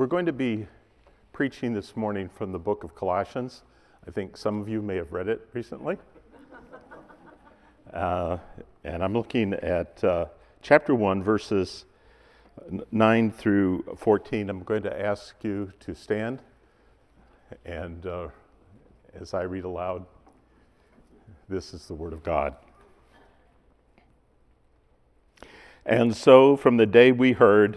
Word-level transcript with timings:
We're 0.00 0.06
going 0.06 0.24
to 0.24 0.32
be 0.32 0.66
preaching 1.30 1.74
this 1.74 1.94
morning 1.94 2.30
from 2.30 2.52
the 2.52 2.58
book 2.58 2.84
of 2.84 2.94
Colossians. 2.94 3.64
I 4.08 4.10
think 4.10 4.34
some 4.34 4.58
of 4.58 4.66
you 4.66 4.80
may 4.80 4.96
have 4.96 5.12
read 5.12 5.28
it 5.28 5.46
recently. 5.52 5.98
Uh, 7.92 8.38
and 8.82 9.04
I'm 9.04 9.12
looking 9.12 9.52
at 9.52 10.02
uh, 10.02 10.24
chapter 10.62 10.94
1, 10.94 11.22
verses 11.22 11.84
9 12.90 13.30
through 13.30 13.94
14. 13.98 14.48
I'm 14.48 14.62
going 14.62 14.84
to 14.84 15.06
ask 15.06 15.34
you 15.42 15.70
to 15.80 15.94
stand. 15.94 16.40
And 17.66 18.06
uh, 18.06 18.28
as 19.20 19.34
I 19.34 19.42
read 19.42 19.64
aloud, 19.64 20.06
this 21.46 21.74
is 21.74 21.86
the 21.88 21.94
Word 21.94 22.14
of 22.14 22.22
God. 22.22 22.56
And 25.84 26.16
so, 26.16 26.56
from 26.56 26.78
the 26.78 26.86
day 26.86 27.12
we 27.12 27.32
heard, 27.32 27.76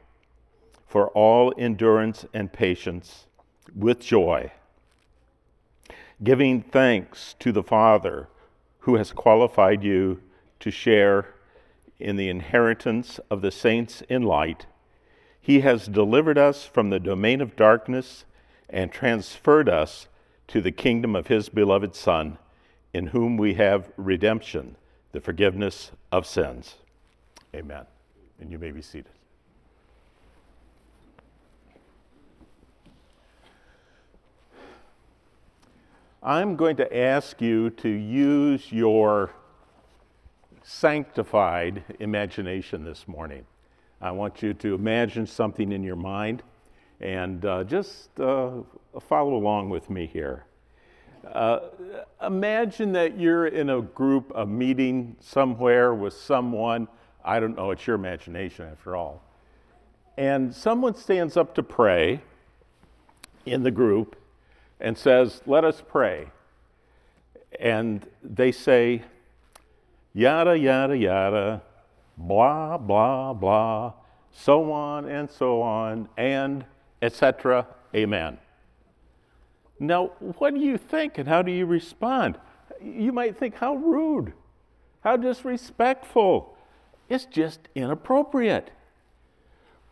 for 0.91 1.07
all 1.11 1.53
endurance 1.57 2.25
and 2.33 2.51
patience 2.51 3.25
with 3.73 4.01
joy, 4.01 4.51
giving 6.21 6.61
thanks 6.61 7.33
to 7.39 7.53
the 7.53 7.63
Father 7.63 8.27
who 8.79 8.95
has 8.95 9.13
qualified 9.13 9.85
you 9.85 10.21
to 10.59 10.69
share 10.69 11.33
in 11.97 12.17
the 12.17 12.27
inheritance 12.27 13.21
of 13.29 13.41
the 13.41 13.51
saints 13.51 14.03
in 14.09 14.23
light. 14.23 14.65
He 15.39 15.61
has 15.61 15.87
delivered 15.87 16.37
us 16.37 16.65
from 16.65 16.89
the 16.89 16.99
domain 16.99 17.39
of 17.39 17.55
darkness 17.55 18.25
and 18.69 18.91
transferred 18.91 19.69
us 19.69 20.07
to 20.49 20.59
the 20.59 20.73
kingdom 20.73 21.15
of 21.15 21.27
His 21.27 21.47
beloved 21.47 21.95
Son, 21.95 22.37
in 22.93 23.07
whom 23.07 23.37
we 23.37 23.53
have 23.53 23.89
redemption, 23.95 24.75
the 25.13 25.21
forgiveness 25.21 25.91
of 26.11 26.27
sins. 26.27 26.75
Amen. 27.55 27.85
And 28.41 28.51
you 28.51 28.59
may 28.59 28.71
be 28.71 28.81
seated. 28.81 29.20
I'm 36.23 36.55
going 36.55 36.75
to 36.75 36.95
ask 36.95 37.41
you 37.41 37.71
to 37.71 37.89
use 37.89 38.71
your 38.71 39.31
sanctified 40.61 41.83
imagination 41.99 42.83
this 42.83 43.07
morning. 43.07 43.43
I 43.99 44.11
want 44.11 44.43
you 44.43 44.53
to 44.53 44.75
imagine 44.75 45.25
something 45.25 45.71
in 45.71 45.81
your 45.81 45.95
mind 45.95 46.43
and 46.99 47.43
uh, 47.43 47.63
just 47.63 48.19
uh, 48.19 48.51
follow 48.99 49.33
along 49.33 49.71
with 49.71 49.89
me 49.89 50.05
here. 50.05 50.45
Uh, 51.25 51.61
imagine 52.21 52.91
that 52.91 53.19
you're 53.19 53.47
in 53.47 53.71
a 53.71 53.81
group, 53.81 54.31
a 54.35 54.45
meeting 54.45 55.15
somewhere 55.19 55.95
with 55.95 56.13
someone. 56.13 56.87
I 57.25 57.39
don't 57.39 57.55
know, 57.55 57.71
it's 57.71 57.87
your 57.87 57.95
imagination 57.95 58.67
after 58.71 58.95
all. 58.95 59.23
And 60.17 60.53
someone 60.53 60.93
stands 60.93 61.35
up 61.35 61.55
to 61.55 61.63
pray 61.63 62.21
in 63.47 63.63
the 63.63 63.71
group, 63.71 64.20
and 64.81 64.97
says, 64.97 65.41
Let 65.45 65.63
us 65.63 65.81
pray. 65.87 66.27
And 67.59 68.05
they 68.23 68.51
say, 68.51 69.03
yada, 70.13 70.57
yada, 70.57 70.97
yada, 70.97 71.61
blah, 72.17 72.77
blah, 72.77 73.33
blah, 73.33 73.93
so 74.31 74.71
on 74.71 75.07
and 75.07 75.29
so 75.29 75.61
on, 75.61 76.09
and 76.17 76.65
etc. 77.01 77.67
Amen. 77.95 78.37
Now, 79.79 80.07
what 80.37 80.53
do 80.53 80.59
you 80.59 80.77
think 80.77 81.17
and 81.17 81.27
how 81.27 81.41
do 81.41 81.51
you 81.51 81.65
respond? 81.65 82.37
You 82.81 83.11
might 83.11 83.37
think, 83.37 83.55
how 83.55 83.75
rude, 83.75 84.33
how 85.01 85.17
disrespectful. 85.17 86.55
It's 87.09 87.25
just 87.25 87.59
inappropriate. 87.75 88.71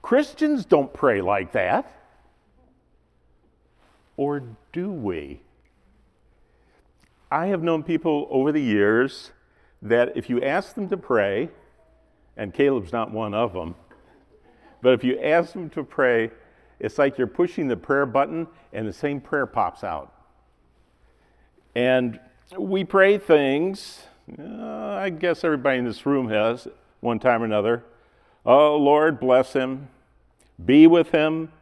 Christians 0.01 0.66
don't 0.66 0.94
pray 0.94 1.22
like 1.22 1.51
that. 1.51 1.98
Or 4.19 4.44
do 4.74 4.91
we? 4.91 5.40
I 7.31 7.46
have 7.47 7.63
known 7.63 7.84
people 7.84 8.28
over 8.30 8.52
the 8.52 8.62
years 8.62 9.31
that 9.81 10.18
if 10.18 10.30
you 10.30 10.41
ask 10.41 10.75
them 10.75 10.90
to 10.90 10.97
pray, 10.97 11.47
and 12.35 12.53
Caleb's 12.53 12.91
not 12.91 13.12
one 13.12 13.34
of 13.34 13.53
them, 13.53 13.75
but 14.81 14.91
if 14.91 15.06
you 15.06 15.18
ask 15.22 15.53
them 15.53 15.69
to 15.69 15.85
pray, 15.85 16.31
it's 16.81 16.97
like 16.97 17.18
you're 17.18 17.28
pushing 17.28 17.69
the 17.69 17.78
prayer 17.78 18.06
button 18.06 18.46
and 18.74 18.85
the 18.85 18.91
same 18.91 19.22
prayer 19.22 19.46
pops 19.46 19.85
out. 19.85 20.13
And 21.74 22.19
we 22.58 22.84
pray 22.84 23.19
things, 23.19 24.03
uh, 24.38 24.96
I 24.96 25.12
guess 25.12 25.46
everybody 25.46 25.78
in 25.79 25.85
this 25.85 26.06
room 26.06 26.28
has, 26.28 26.68
one 27.00 27.19
time 27.19 27.41
or 27.41 27.46
another. 27.46 27.85
Oh, 28.46 28.75
Lord, 28.75 29.18
bless 29.18 29.53
him, 29.53 29.88
be 30.66 30.88
with 30.88 31.12
him, 31.12 31.53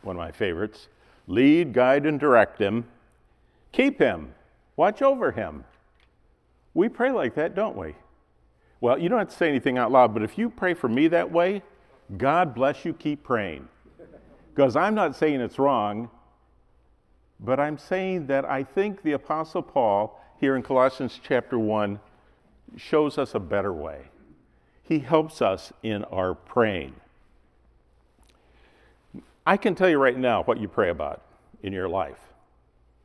one 0.00 0.16
of 0.16 0.20
my 0.20 0.32
favorites 0.32 0.88
lead, 1.26 1.72
guide, 1.72 2.06
and 2.06 2.18
direct 2.20 2.60
him. 2.60 2.86
Keep 3.72 3.98
him. 3.98 4.34
Watch 4.76 5.02
over 5.02 5.32
him. 5.32 5.64
We 6.74 6.88
pray 6.88 7.10
like 7.10 7.34
that, 7.34 7.54
don't 7.54 7.76
we? 7.76 7.94
Well, 8.80 8.98
you 8.98 9.08
don't 9.08 9.18
have 9.18 9.30
to 9.30 9.36
say 9.36 9.48
anything 9.48 9.78
out 9.78 9.90
loud, 9.90 10.12
but 10.12 10.22
if 10.22 10.36
you 10.36 10.50
pray 10.50 10.74
for 10.74 10.88
me 10.88 11.08
that 11.08 11.30
way, 11.30 11.62
God 12.16 12.54
bless 12.54 12.84
you, 12.84 12.92
keep 12.92 13.24
praying. 13.24 13.68
Because 14.54 14.76
I'm 14.76 14.94
not 14.94 15.16
saying 15.16 15.40
it's 15.40 15.58
wrong, 15.58 16.10
but 17.40 17.58
I'm 17.58 17.78
saying 17.78 18.26
that 18.26 18.44
I 18.44 18.62
think 18.62 19.02
the 19.02 19.12
Apostle 19.12 19.62
Paul 19.62 20.20
here 20.38 20.56
in 20.56 20.62
Colossians 20.62 21.18
chapter 21.22 21.58
1 21.58 21.98
shows 22.76 23.18
us 23.18 23.34
a 23.34 23.40
better 23.40 23.72
way. 23.72 24.02
He 24.82 24.98
helps 24.98 25.42
us 25.42 25.72
in 25.82 26.04
our 26.04 26.34
praying. 26.34 26.94
I 29.46 29.56
can 29.56 29.74
tell 29.74 29.88
you 29.88 29.98
right 29.98 30.18
now 30.18 30.42
what 30.42 30.58
you 30.60 30.66
pray 30.66 30.90
about 30.90 31.22
in 31.62 31.72
your 31.72 31.88
life. 31.88 32.18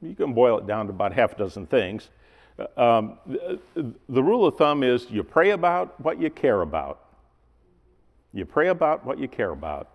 You 0.02 0.16
can 0.16 0.34
boil 0.34 0.57
it 0.57 0.66
down 0.66 0.88
to 0.88 0.91
about 0.91 1.13
half 1.13 1.34
a 1.34 1.35
dozen 1.35 1.68
things. 1.68 2.09
Um, 2.75 3.18
the, 3.28 3.59
the 4.09 4.24
rule 4.24 4.46
of 4.46 4.57
thumb 4.57 4.84
is 4.84 5.09
you 5.09 5.24
pray 5.24 5.51
about 5.51 6.00
what 6.01 6.19
you 6.19 6.30
care 6.30 6.62
about. 6.62 7.00
You 8.34 8.46
pray 8.46 8.69
about 8.69 9.06
what 9.06 9.19
you 9.19 9.28
care 9.28 9.51
about. 9.51 9.90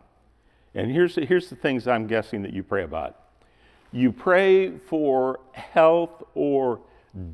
And 0.75 0.91
here's, 0.91 1.17
here's 1.17 1.49
the 1.49 1.57
things 1.57 1.89
I'm 1.89 2.07
guessing 2.07 2.43
that 2.43 2.53
you 2.53 2.63
pray 2.63 2.85
about. 2.85 3.17
You 3.93 4.13
pray 4.13 4.77
for 4.77 5.41
health 5.53 6.23
or 6.35 6.81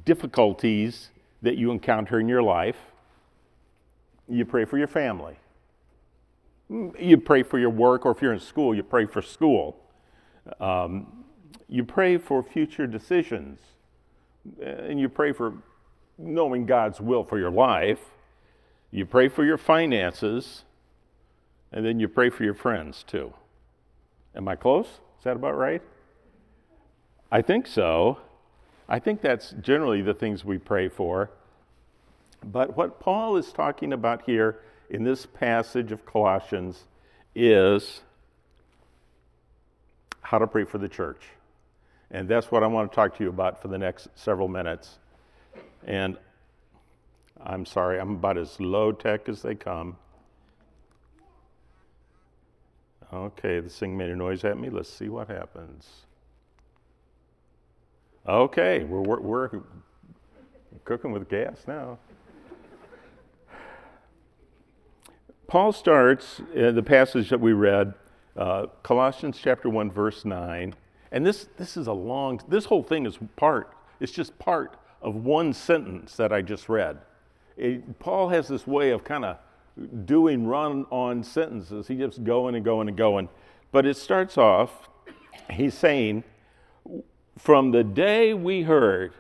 difficulties 0.04 1.10
that 1.42 1.56
you 1.56 1.70
encounter 1.70 2.20
in 2.20 2.28
your 2.28 2.42
life. 2.42 2.76
You 4.28 4.44
pray 4.44 4.64
for 4.64 4.78
your 4.78 4.86
family. 4.86 5.36
You 6.98 7.18
pray 7.18 7.42
for 7.42 7.58
your 7.58 7.70
work, 7.70 8.06
or 8.06 8.12
if 8.12 8.22
you're 8.22 8.32
in 8.32 8.40
school, 8.40 8.74
you 8.74 8.82
pray 8.82 9.04
for 9.06 9.20
school. 9.20 9.76
Um, 10.58 11.24
you 11.68 11.84
pray 11.84 12.16
for 12.18 12.42
future 12.42 12.86
decisions, 12.86 13.60
and 14.60 14.98
you 14.98 15.08
pray 15.08 15.32
for 15.32 15.54
knowing 16.18 16.66
God's 16.66 17.00
will 17.00 17.24
for 17.24 17.38
your 17.38 17.50
life. 17.50 18.00
You 18.90 19.06
pray 19.06 19.28
for 19.28 19.44
your 19.44 19.58
finances, 19.58 20.64
and 21.72 21.84
then 21.84 22.00
you 22.00 22.08
pray 22.08 22.30
for 22.30 22.44
your 22.44 22.54
friends 22.54 23.04
too. 23.06 23.32
Am 24.34 24.48
I 24.48 24.56
close? 24.56 24.86
Is 24.86 25.24
that 25.24 25.36
about 25.36 25.56
right? 25.56 25.82
I 27.30 27.42
think 27.42 27.66
so. 27.66 28.18
I 28.88 28.98
think 28.98 29.20
that's 29.20 29.54
generally 29.60 30.02
the 30.02 30.14
things 30.14 30.44
we 30.44 30.58
pray 30.58 30.88
for. 30.88 31.30
But 32.44 32.76
what 32.76 33.00
Paul 33.00 33.36
is 33.36 33.52
talking 33.52 33.92
about 33.92 34.22
here 34.22 34.60
in 34.92 35.04
this 35.04 35.24
passage 35.24 35.90
of 35.90 36.04
Colossians 36.04 36.84
is 37.34 38.02
how 40.20 40.38
to 40.38 40.46
pray 40.46 40.64
for 40.64 40.76
the 40.76 40.88
church. 40.88 41.22
And 42.10 42.28
that's 42.28 42.50
what 42.50 42.62
I 42.62 42.66
want 42.66 42.92
to 42.92 42.94
talk 42.94 43.16
to 43.16 43.24
you 43.24 43.30
about 43.30 43.62
for 43.62 43.68
the 43.68 43.78
next 43.78 44.08
several 44.14 44.48
minutes. 44.48 44.98
And 45.86 46.18
I'm 47.42 47.64
sorry, 47.64 47.98
I'm 47.98 48.16
about 48.16 48.36
as 48.36 48.60
low 48.60 48.92
tech 48.92 49.30
as 49.30 49.40
they 49.40 49.54
come. 49.54 49.96
Okay, 53.10 53.60
this 53.60 53.78
thing 53.78 53.96
made 53.96 54.10
a 54.10 54.16
noise 54.16 54.44
at 54.44 54.58
me. 54.58 54.68
Let's 54.68 54.90
see 54.90 55.08
what 55.08 55.28
happens. 55.28 55.88
Okay, 58.28 58.84
we're, 58.84 59.00
we're, 59.00 59.20
we're 59.20 59.62
cooking 60.84 61.12
with 61.12 61.30
gas 61.30 61.62
now. 61.66 61.98
Paul 65.52 65.72
starts 65.72 66.40
uh, 66.56 66.70
the 66.70 66.82
passage 66.82 67.28
that 67.28 67.38
we 67.38 67.52
read 67.52 67.93
Uh, 68.34 68.69
Colossians 68.82 69.38
chapter 69.38 69.69
1, 69.69 69.90
verse 69.90 70.25
9. 70.25 70.75
And 71.10 71.26
this, 71.26 71.50
this 71.58 71.76
is 71.76 71.88
a 71.88 71.93
long, 71.93 72.40
this 72.49 72.64
whole 72.64 72.82
thing 72.82 73.04
is 73.04 73.19
part, 73.37 73.70
it's 74.00 74.12
just 74.12 74.38
part 74.38 74.78
of 75.02 75.14
one 75.14 75.52
sentence 75.52 76.16
that 76.16 76.32
I 76.32 76.40
just 76.40 76.70
read. 76.70 76.96
It, 77.58 77.99
Paul 77.99 78.31
has 78.31 78.49
this 78.49 78.66
way 78.66 78.93
of 78.93 79.04
kind 79.04 79.26
of 79.26 79.37
doing 80.06 80.46
run 80.46 80.87
on 80.90 81.22
sentences. 81.22 81.87
He 81.87 81.96
just 81.96 82.25
going 82.25 82.54
and 82.54 82.64
going 82.64 82.88
and 82.88 82.96
going. 82.96 83.28
But 83.72 83.84
it 83.84 83.99
starts 83.99 84.38
off, 84.38 84.88
he's 85.50 85.75
saying, 85.75 86.25
From 87.37 87.72
the 87.72 87.84
day 87.84 88.32
we 88.32 88.62
heard, 88.62 89.12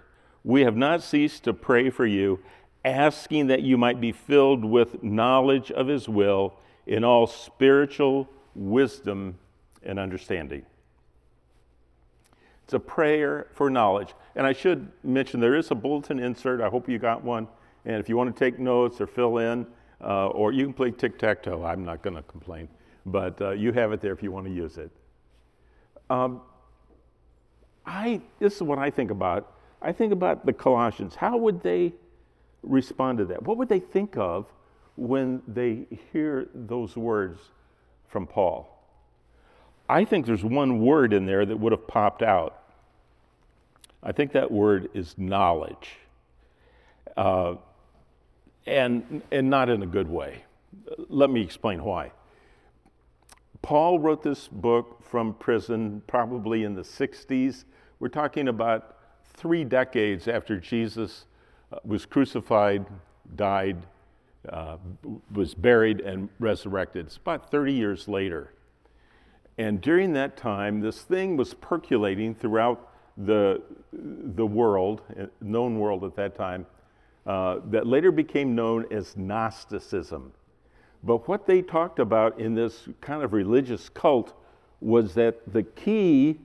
we 0.44 0.62
have 0.62 0.78
not 0.78 1.02
ceased 1.02 1.44
to 1.44 1.52
pray 1.52 1.90
for 1.90 2.06
you, 2.06 2.38
asking 2.84 3.46
that 3.48 3.62
you 3.62 3.76
might 3.78 4.00
be 4.00 4.12
filled 4.12 4.64
with 4.64 5.02
knowledge 5.02 5.70
of 5.70 5.86
his 5.86 6.08
will 6.08 6.54
in 6.86 7.04
all 7.04 7.26
spiritual 7.26 8.28
wisdom 8.54 9.38
and 9.82 9.98
understanding. 9.98 10.64
It's 12.64 12.74
a 12.74 12.80
prayer 12.80 13.48
for 13.52 13.70
knowledge. 13.70 14.14
And 14.34 14.46
I 14.46 14.52
should 14.52 14.90
mention 15.04 15.40
there 15.40 15.54
is 15.54 15.70
a 15.70 15.74
bulletin 15.74 16.18
insert. 16.18 16.60
I 16.60 16.68
hope 16.68 16.88
you 16.88 16.98
got 16.98 17.22
one. 17.22 17.46
And 17.84 17.96
if 17.96 18.08
you 18.08 18.16
want 18.16 18.34
to 18.34 18.38
take 18.38 18.58
notes 18.58 19.00
or 19.00 19.06
fill 19.06 19.38
in, 19.38 19.66
uh, 20.00 20.28
or 20.28 20.52
you 20.52 20.64
can 20.64 20.72
play 20.72 20.90
tic 20.90 21.18
tac 21.18 21.42
toe, 21.42 21.64
I'm 21.64 21.84
not 21.84 22.02
going 22.02 22.16
to 22.16 22.22
complain. 22.22 22.68
But 23.06 23.40
uh, 23.40 23.50
you 23.50 23.72
have 23.72 23.92
it 23.92 24.00
there 24.00 24.12
if 24.12 24.22
you 24.22 24.32
want 24.32 24.46
to 24.46 24.52
use 24.52 24.78
it. 24.78 24.90
Um, 26.08 26.40
I, 27.84 28.20
this 28.38 28.56
is 28.56 28.62
what 28.62 28.78
I 28.78 28.90
think 28.90 29.10
about. 29.10 29.54
I 29.80 29.92
think 29.92 30.12
about 30.12 30.46
the 30.46 30.52
Colossians. 30.52 31.14
How 31.14 31.36
would 31.36 31.62
they 31.62 31.92
respond 32.62 33.18
to 33.18 33.24
that? 33.26 33.42
What 33.42 33.56
would 33.56 33.68
they 33.68 33.80
think 33.80 34.16
of 34.16 34.46
when 34.96 35.42
they 35.48 35.86
hear 36.12 36.48
those 36.54 36.96
words 36.96 37.38
from 38.08 38.26
Paul? 38.26 38.68
I 39.88 40.04
think 40.04 40.26
there's 40.26 40.44
one 40.44 40.80
word 40.80 41.12
in 41.12 41.26
there 41.26 41.44
that 41.44 41.58
would 41.58 41.72
have 41.72 41.86
popped 41.86 42.22
out. 42.22 42.62
I 44.02 44.12
think 44.12 44.32
that 44.32 44.50
word 44.50 44.90
is 44.94 45.14
knowledge. 45.18 45.96
Uh, 47.16 47.56
and, 48.66 49.22
and 49.30 49.50
not 49.50 49.68
in 49.68 49.82
a 49.82 49.86
good 49.86 50.08
way. 50.08 50.44
Let 51.08 51.30
me 51.30 51.42
explain 51.42 51.82
why. 51.82 52.12
Paul 53.60 53.98
wrote 53.98 54.22
this 54.22 54.48
book 54.48 55.02
from 55.02 55.34
prison 55.34 56.02
probably 56.06 56.64
in 56.64 56.74
the 56.74 56.82
60s. 56.82 57.64
We're 58.00 58.08
talking 58.08 58.48
about 58.48 58.96
three 59.34 59.64
decades 59.64 60.26
after 60.26 60.58
Jesus 60.58 61.26
was 61.84 62.06
crucified, 62.06 62.86
died, 63.36 63.78
uh, 64.48 64.76
was 65.32 65.54
buried, 65.54 66.00
and 66.00 66.28
resurrected. 66.38 67.06
It's 67.06 67.16
about 67.16 67.50
30 67.50 67.72
years 67.72 68.08
later. 68.08 68.52
And 69.58 69.80
during 69.80 70.12
that 70.14 70.36
time, 70.36 70.80
this 70.80 71.02
thing 71.02 71.36
was 71.36 71.54
percolating 71.54 72.34
throughout 72.34 72.90
the, 73.16 73.62
the 73.92 74.46
world, 74.46 75.02
uh, 75.20 75.26
known 75.40 75.78
world 75.78 76.04
at 76.04 76.16
that 76.16 76.34
time, 76.34 76.66
uh, 77.26 77.60
that 77.70 77.86
later 77.86 78.10
became 78.10 78.54
known 78.54 78.86
as 78.90 79.16
Gnosticism. 79.16 80.32
But 81.04 81.28
what 81.28 81.46
they 81.46 81.62
talked 81.62 81.98
about 81.98 82.40
in 82.40 82.54
this 82.54 82.88
kind 83.00 83.22
of 83.22 83.32
religious 83.32 83.88
cult 83.88 84.34
was 84.80 85.14
that 85.14 85.52
the 85.52 85.62
key 85.62 86.38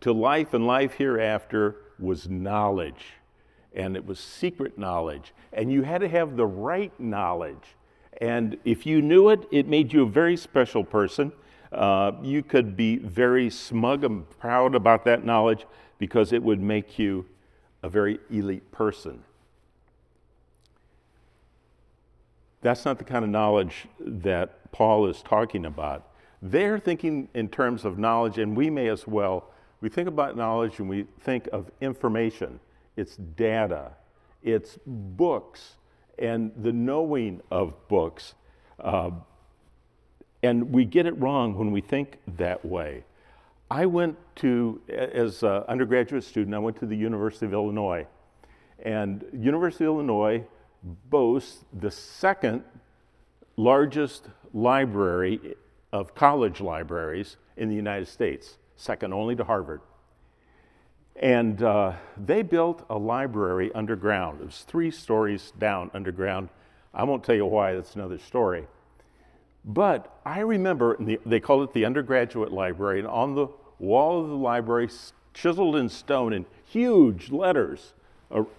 to 0.00 0.12
life 0.12 0.54
and 0.54 0.66
life 0.66 0.94
hereafter 0.94 1.76
was 1.98 2.28
knowledge. 2.28 3.14
And 3.74 3.96
it 3.96 4.06
was 4.06 4.20
secret 4.20 4.78
knowledge. 4.78 5.34
And 5.52 5.70
you 5.70 5.82
had 5.82 6.00
to 6.00 6.08
have 6.08 6.36
the 6.36 6.46
right 6.46 6.92
knowledge. 6.98 7.76
And 8.20 8.56
if 8.64 8.86
you 8.86 9.02
knew 9.02 9.28
it, 9.30 9.46
it 9.50 9.66
made 9.66 9.92
you 9.92 10.02
a 10.02 10.08
very 10.08 10.36
special 10.36 10.84
person. 10.84 11.32
Uh, 11.72 12.12
you 12.22 12.42
could 12.42 12.76
be 12.76 12.96
very 12.96 13.50
smug 13.50 14.04
and 14.04 14.28
proud 14.38 14.74
about 14.74 15.04
that 15.04 15.24
knowledge 15.24 15.66
because 15.98 16.32
it 16.32 16.42
would 16.42 16.60
make 16.60 16.98
you 16.98 17.26
a 17.82 17.88
very 17.88 18.18
elite 18.30 18.70
person. 18.70 19.22
That's 22.62 22.84
not 22.84 22.98
the 22.98 23.04
kind 23.04 23.24
of 23.24 23.30
knowledge 23.30 23.86
that 24.00 24.72
Paul 24.72 25.06
is 25.06 25.20
talking 25.20 25.66
about. 25.66 26.08
They're 26.40 26.78
thinking 26.78 27.28
in 27.34 27.48
terms 27.48 27.84
of 27.84 27.98
knowledge, 27.98 28.38
and 28.38 28.56
we 28.56 28.70
may 28.70 28.88
as 28.88 29.06
well. 29.06 29.50
We 29.80 29.88
think 29.90 30.08
about 30.08 30.36
knowledge 30.36 30.78
and 30.78 30.88
we 30.88 31.06
think 31.20 31.46
of 31.52 31.70
information, 31.82 32.58
it's 32.96 33.16
data, 33.16 33.92
it's 34.42 34.78
books, 34.86 35.76
and 36.18 36.52
the 36.56 36.72
knowing 36.72 37.40
of 37.50 37.88
books. 37.88 38.34
Uh, 38.78 39.10
and 40.42 40.72
we 40.72 40.84
get 40.84 41.06
it 41.06 41.18
wrong 41.18 41.56
when 41.56 41.72
we 41.72 41.80
think 41.80 42.18
that 42.36 42.64
way. 42.64 43.04
I 43.70 43.86
went 43.86 44.18
to, 44.36 44.80
as 44.88 45.42
an 45.42 45.64
undergraduate 45.68 46.22
student, 46.22 46.54
I 46.54 46.58
went 46.58 46.78
to 46.80 46.86
the 46.86 46.96
University 46.96 47.46
of 47.46 47.52
Illinois. 47.52 48.06
And 48.78 49.24
University 49.32 49.84
of 49.84 49.94
Illinois 49.94 50.44
boasts 50.82 51.64
the 51.72 51.90
second 51.90 52.62
largest 53.56 54.28
library 54.52 55.56
of 55.92 56.14
college 56.14 56.60
libraries 56.60 57.36
in 57.56 57.68
the 57.68 57.74
United 57.74 58.08
States, 58.08 58.58
second 58.76 59.14
only 59.14 59.34
to 59.36 59.44
Harvard. 59.44 59.80
And 61.16 61.62
uh, 61.62 61.92
they 62.16 62.42
built 62.42 62.84
a 62.90 62.98
library 62.98 63.70
underground. 63.74 64.40
It 64.40 64.46
was 64.46 64.64
three 64.66 64.90
stories 64.90 65.52
down 65.58 65.90
underground. 65.94 66.48
I 66.92 67.04
won't 67.04 67.24
tell 67.24 67.34
you 67.34 67.46
why, 67.46 67.74
that's 67.74 67.94
another 67.94 68.18
story. 68.18 68.66
But 69.64 70.20
I 70.26 70.40
remember, 70.40 70.96
the, 70.98 71.20
they 71.24 71.40
called 71.40 71.68
it 71.68 71.72
the 71.72 71.84
undergraduate 71.84 72.52
library, 72.52 72.98
and 72.98 73.08
on 73.08 73.34
the 73.34 73.48
wall 73.78 74.22
of 74.22 74.28
the 74.28 74.36
library, 74.36 74.90
chiseled 75.32 75.76
in 75.76 75.88
stone 75.88 76.32
in 76.32 76.46
huge 76.64 77.30
letters 77.30 77.94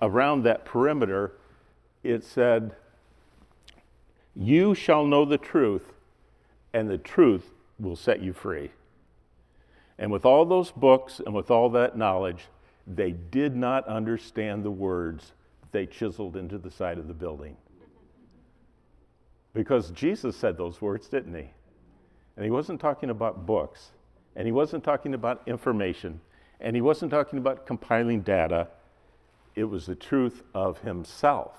around 0.02 0.44
that 0.44 0.66
perimeter, 0.66 1.34
it 2.04 2.24
said, 2.24 2.76
You 4.36 4.74
shall 4.74 5.06
know 5.06 5.26
the 5.26 5.38
truth, 5.38 5.94
and 6.74 6.90
the 6.90 6.98
truth 6.98 7.52
will 7.80 7.96
set 7.96 8.22
you 8.22 8.34
free. 8.34 8.72
And 9.98 10.12
with 10.12 10.26
all 10.26 10.46
those 10.46 10.72
books 10.72 11.22
and 11.26 11.34
with 11.34 11.50
all 11.50 11.70
that 11.72 11.98
knowledge, 11.98 12.46
they 12.88 13.12
did 13.12 13.56
not 13.56 13.88
understand 13.88 14.64
the 14.64 14.72
words 14.72 15.34
they 15.72 15.86
chiseled 15.86 16.36
into 16.36 16.58
the 16.58 16.72
side 16.72 16.98
of 16.98 17.08
the 17.08 17.14
building. 17.14 17.58
Because 19.54 19.92
Jesus 19.92 20.36
said 20.36 20.58
those 20.58 20.82
words, 20.82 21.08
didn't 21.08 21.34
he? 21.34 21.50
And 22.36 22.44
he 22.44 22.52
wasn't 22.52 22.82
talking 22.82 23.10
about 23.10 23.46
books, 23.46 23.92
and 24.36 24.46
he 24.46 24.52
wasn't 24.52 24.84
talking 24.84 25.14
about 25.14 25.42
information, 25.48 26.20
and 26.60 26.76
he 26.76 26.82
wasn't 26.82 27.12
talking 27.12 27.40
about 27.40 27.66
compiling 27.66 28.22
data. 28.22 28.68
It 29.56 29.64
was 29.64 29.86
the 29.86 29.96
truth 29.96 30.44
of 30.54 30.80
himself. 30.80 31.58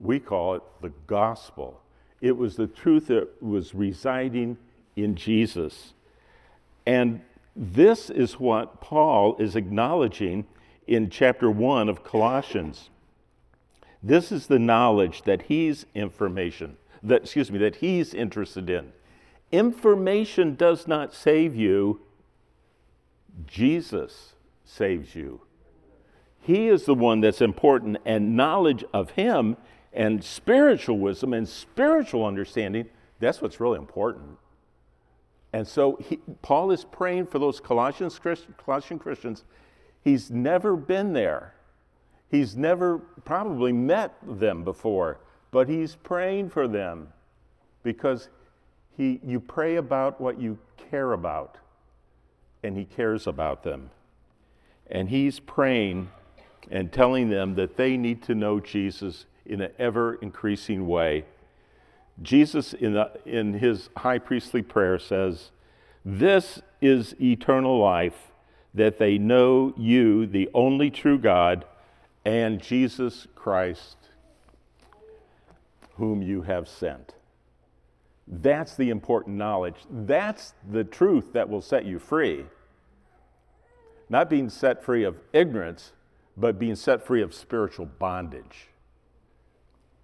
We 0.00 0.18
call 0.18 0.54
it 0.54 0.62
the 0.80 0.92
gospel. 1.06 1.80
It 2.20 2.36
was 2.36 2.56
the 2.56 2.66
truth 2.66 3.06
that 3.06 3.40
was 3.40 3.74
residing 3.74 4.58
in 4.96 5.14
Jesus. 5.14 5.92
And 6.84 7.20
this 7.60 8.08
is 8.08 8.38
what 8.38 8.80
Paul 8.80 9.36
is 9.38 9.56
acknowledging 9.56 10.46
in 10.86 11.10
chapter 11.10 11.50
1 11.50 11.88
of 11.88 12.04
Colossians. 12.04 12.88
This 14.00 14.30
is 14.30 14.46
the 14.46 14.60
knowledge 14.60 15.22
that 15.22 15.42
he's 15.42 15.84
information, 15.92 16.76
that 17.02 17.22
excuse 17.22 17.50
me, 17.50 17.58
that 17.58 17.76
he's 17.76 18.14
interested 18.14 18.70
in. 18.70 18.92
Information 19.50 20.54
does 20.54 20.86
not 20.86 21.12
save 21.12 21.56
you. 21.56 22.00
Jesus 23.44 24.34
saves 24.64 25.16
you. 25.16 25.40
He 26.40 26.68
is 26.68 26.84
the 26.84 26.94
one 26.94 27.20
that's 27.20 27.40
important, 27.40 27.98
and 28.04 28.36
knowledge 28.36 28.84
of 28.92 29.10
him 29.10 29.56
and 29.92 30.22
spiritual 30.22 30.98
wisdom 30.98 31.32
and 31.32 31.48
spiritual 31.48 32.24
understanding, 32.24 32.88
that's 33.18 33.42
what's 33.42 33.58
really 33.58 33.78
important. 33.78 34.38
And 35.52 35.66
so 35.66 35.96
he, 35.96 36.18
Paul 36.42 36.70
is 36.70 36.84
praying 36.84 37.26
for 37.26 37.38
those 37.38 37.60
Colossians, 37.60 38.20
Colossian 38.58 38.98
Christians. 38.98 39.44
He's 40.02 40.30
never 40.30 40.76
been 40.76 41.12
there. 41.12 41.54
He's 42.30 42.56
never 42.56 42.98
probably 43.24 43.72
met 43.72 44.14
them 44.22 44.62
before, 44.62 45.18
but 45.50 45.68
he's 45.68 45.96
praying 45.96 46.50
for 46.50 46.68
them 46.68 47.08
because 47.82 48.28
he, 48.96 49.20
you 49.24 49.40
pray 49.40 49.76
about 49.76 50.20
what 50.20 50.40
you 50.40 50.58
care 50.90 51.12
about, 51.12 51.56
and 52.62 52.76
he 52.76 52.84
cares 52.84 53.26
about 53.26 53.62
them. 53.62 53.90
And 54.90 55.08
he's 55.08 55.40
praying 55.40 56.10
and 56.70 56.92
telling 56.92 57.30
them 57.30 57.54
that 57.54 57.76
they 57.76 57.96
need 57.96 58.22
to 58.24 58.34
know 58.34 58.60
Jesus 58.60 59.26
in 59.46 59.62
an 59.62 59.70
ever 59.78 60.14
increasing 60.16 60.86
way. 60.86 61.24
Jesus, 62.22 62.72
in, 62.72 62.94
the, 62.94 63.10
in 63.24 63.54
his 63.54 63.90
high 63.96 64.18
priestly 64.18 64.62
prayer, 64.62 64.98
says, 64.98 65.50
This 66.04 66.60
is 66.80 67.14
eternal 67.20 67.78
life, 67.78 68.32
that 68.74 68.98
they 68.98 69.18
know 69.18 69.72
you, 69.76 70.26
the 70.26 70.50
only 70.54 70.90
true 70.90 71.18
God, 71.18 71.64
and 72.24 72.60
Jesus 72.60 73.26
Christ, 73.34 73.96
whom 75.96 76.22
you 76.22 76.42
have 76.42 76.68
sent. 76.68 77.14
That's 78.26 78.76
the 78.76 78.90
important 78.90 79.36
knowledge. 79.36 79.76
That's 79.90 80.52
the 80.70 80.84
truth 80.84 81.32
that 81.32 81.48
will 81.48 81.62
set 81.62 81.86
you 81.86 81.98
free. 81.98 82.44
Not 84.10 84.28
being 84.28 84.50
set 84.50 84.84
free 84.84 85.04
of 85.04 85.16
ignorance, 85.32 85.92
but 86.36 86.58
being 86.58 86.76
set 86.76 87.06
free 87.06 87.22
of 87.22 87.34
spiritual 87.34 87.86
bondage. 87.86 88.68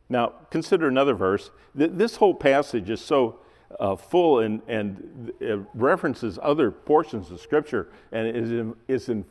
Now, 0.08 0.34
consider 0.50 0.88
another 0.88 1.14
verse. 1.14 1.50
This 1.74 2.16
whole 2.16 2.34
passage 2.34 2.90
is 2.90 3.00
so 3.00 3.38
uh, 3.80 3.96
full 3.96 4.40
and, 4.40 4.62
and 4.68 5.32
references 5.74 6.38
other 6.42 6.70
portions 6.70 7.30
of 7.30 7.40
Scripture 7.40 7.88
and 8.12 8.28
is, 8.36 8.50
in, 8.50 8.74
is, 8.86 9.08
in, 9.08 9.24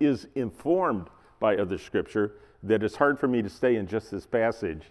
is 0.00 0.26
informed 0.34 1.08
by 1.40 1.56
other 1.56 1.78
Scripture 1.78 2.32
that 2.62 2.82
it's 2.82 2.96
hard 2.96 3.18
for 3.18 3.28
me 3.28 3.42
to 3.42 3.48
stay 3.48 3.76
in 3.76 3.86
just 3.86 4.10
this 4.10 4.26
passage. 4.26 4.82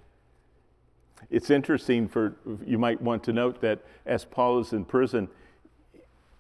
It's 1.30 1.50
interesting 1.50 2.08
for 2.08 2.36
you 2.66 2.78
might 2.78 3.02
want 3.02 3.24
to 3.26 3.34
note 3.34 3.62
that 3.62 3.80
as 4.06 4.26
Paul 4.26 4.60
is 4.60 4.74
in 4.74 4.86
prison, 4.86 5.28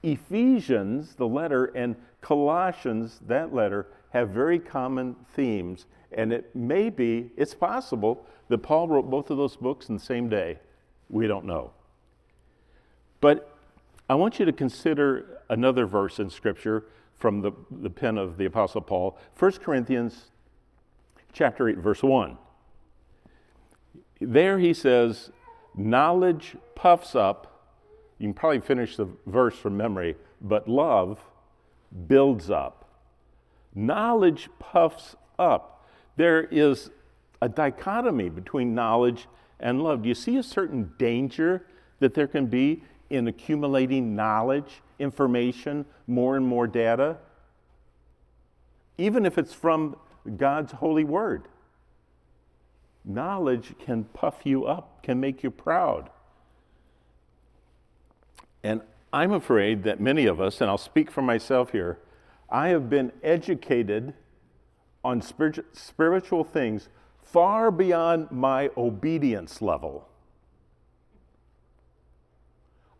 Ephesians, 0.03 1.15
the 1.15 1.27
letter, 1.27 1.65
and 1.65 1.95
Colossians, 2.21 3.19
that 3.25 3.53
letter, 3.53 3.87
have 4.11 4.29
very 4.29 4.59
common 4.59 5.15
themes. 5.33 5.85
And 6.15 6.33
it 6.33 6.55
may 6.55 6.89
be, 6.89 7.31
it's 7.37 7.53
possible, 7.53 8.25
that 8.49 8.59
Paul 8.59 8.87
wrote 8.87 9.09
both 9.09 9.29
of 9.29 9.37
those 9.37 9.55
books 9.55 9.89
in 9.89 9.95
the 9.95 10.03
same 10.03 10.29
day. 10.29 10.59
We 11.09 11.27
don't 11.27 11.45
know. 11.45 11.71
But 13.21 13.55
I 14.09 14.15
want 14.15 14.39
you 14.39 14.45
to 14.45 14.51
consider 14.51 15.39
another 15.49 15.85
verse 15.85 16.19
in 16.19 16.29
Scripture 16.29 16.85
from 17.17 17.41
the, 17.41 17.51
the 17.71 17.89
pen 17.89 18.17
of 18.17 18.37
the 18.37 18.45
Apostle 18.45 18.81
Paul, 18.81 19.17
1 19.39 19.51
Corinthians 19.53 20.31
chapter 21.31 21.69
8, 21.69 21.77
verse 21.77 22.03
1. 22.03 22.37
There 24.19 24.59
he 24.59 24.73
says, 24.73 25.31
Knowledge 25.75 26.57
puffs 26.75 27.15
up. 27.15 27.69
You 28.19 28.27
can 28.27 28.33
probably 28.33 28.59
finish 28.59 28.95
the 28.95 29.07
verse 29.25 29.55
from 29.55 29.77
memory, 29.77 30.15
but 30.41 30.67
love 30.67 31.23
builds 32.07 32.49
up. 32.49 32.89
Knowledge 33.73 34.49
puffs 34.59 35.15
up. 35.39 35.72
There 36.15 36.43
is 36.43 36.89
a 37.41 37.49
dichotomy 37.49 38.29
between 38.29 38.75
knowledge 38.75 39.27
and 39.59 39.81
love. 39.81 40.03
Do 40.03 40.09
you 40.09 40.15
see 40.15 40.37
a 40.37 40.43
certain 40.43 40.93
danger 40.97 41.65
that 41.99 42.13
there 42.13 42.27
can 42.27 42.47
be 42.47 42.83
in 43.09 43.27
accumulating 43.27 44.15
knowledge, 44.15 44.81
information, 44.99 45.85
more 46.07 46.35
and 46.35 46.45
more 46.45 46.67
data, 46.67 47.17
even 48.97 49.25
if 49.25 49.37
it's 49.37 49.53
from 49.53 49.95
God's 50.37 50.71
holy 50.73 51.03
word. 51.03 51.47
Knowledge 53.05 53.75
can 53.79 54.05
puff 54.05 54.45
you 54.45 54.65
up, 54.65 55.03
can 55.03 55.19
make 55.19 55.43
you 55.43 55.51
proud. 55.51 56.09
And 58.63 58.81
I'm 59.11 59.33
afraid 59.33 59.83
that 59.83 59.99
many 59.99 60.25
of 60.25 60.39
us, 60.39 60.61
and 60.61 60.69
I'll 60.69 60.77
speak 60.77 61.11
for 61.11 61.21
myself 61.21 61.71
here, 61.71 61.99
I 62.49 62.69
have 62.69 62.89
been 62.89 63.11
educated 63.21 64.13
on 65.03 65.21
spiritual 65.21 66.43
things 66.43 66.89
far 67.21 67.71
beyond 67.71 68.31
my 68.31 68.69
obedience 68.77 69.61
level. 69.61 70.07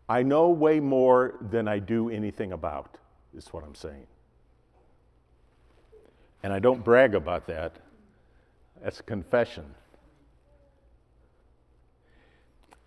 I 0.08 0.22
know 0.22 0.50
way 0.50 0.80
more 0.80 1.36
than 1.40 1.66
I 1.66 1.78
do 1.78 2.10
anything 2.10 2.52
about, 2.52 2.98
is 3.34 3.48
what 3.48 3.64
I'm 3.64 3.74
saying. 3.74 4.06
And 6.42 6.52
I 6.52 6.58
don't 6.58 6.84
brag 6.84 7.14
about 7.14 7.46
that. 7.46 7.76
That's 8.82 9.00
a 9.00 9.02
confession. 9.02 9.64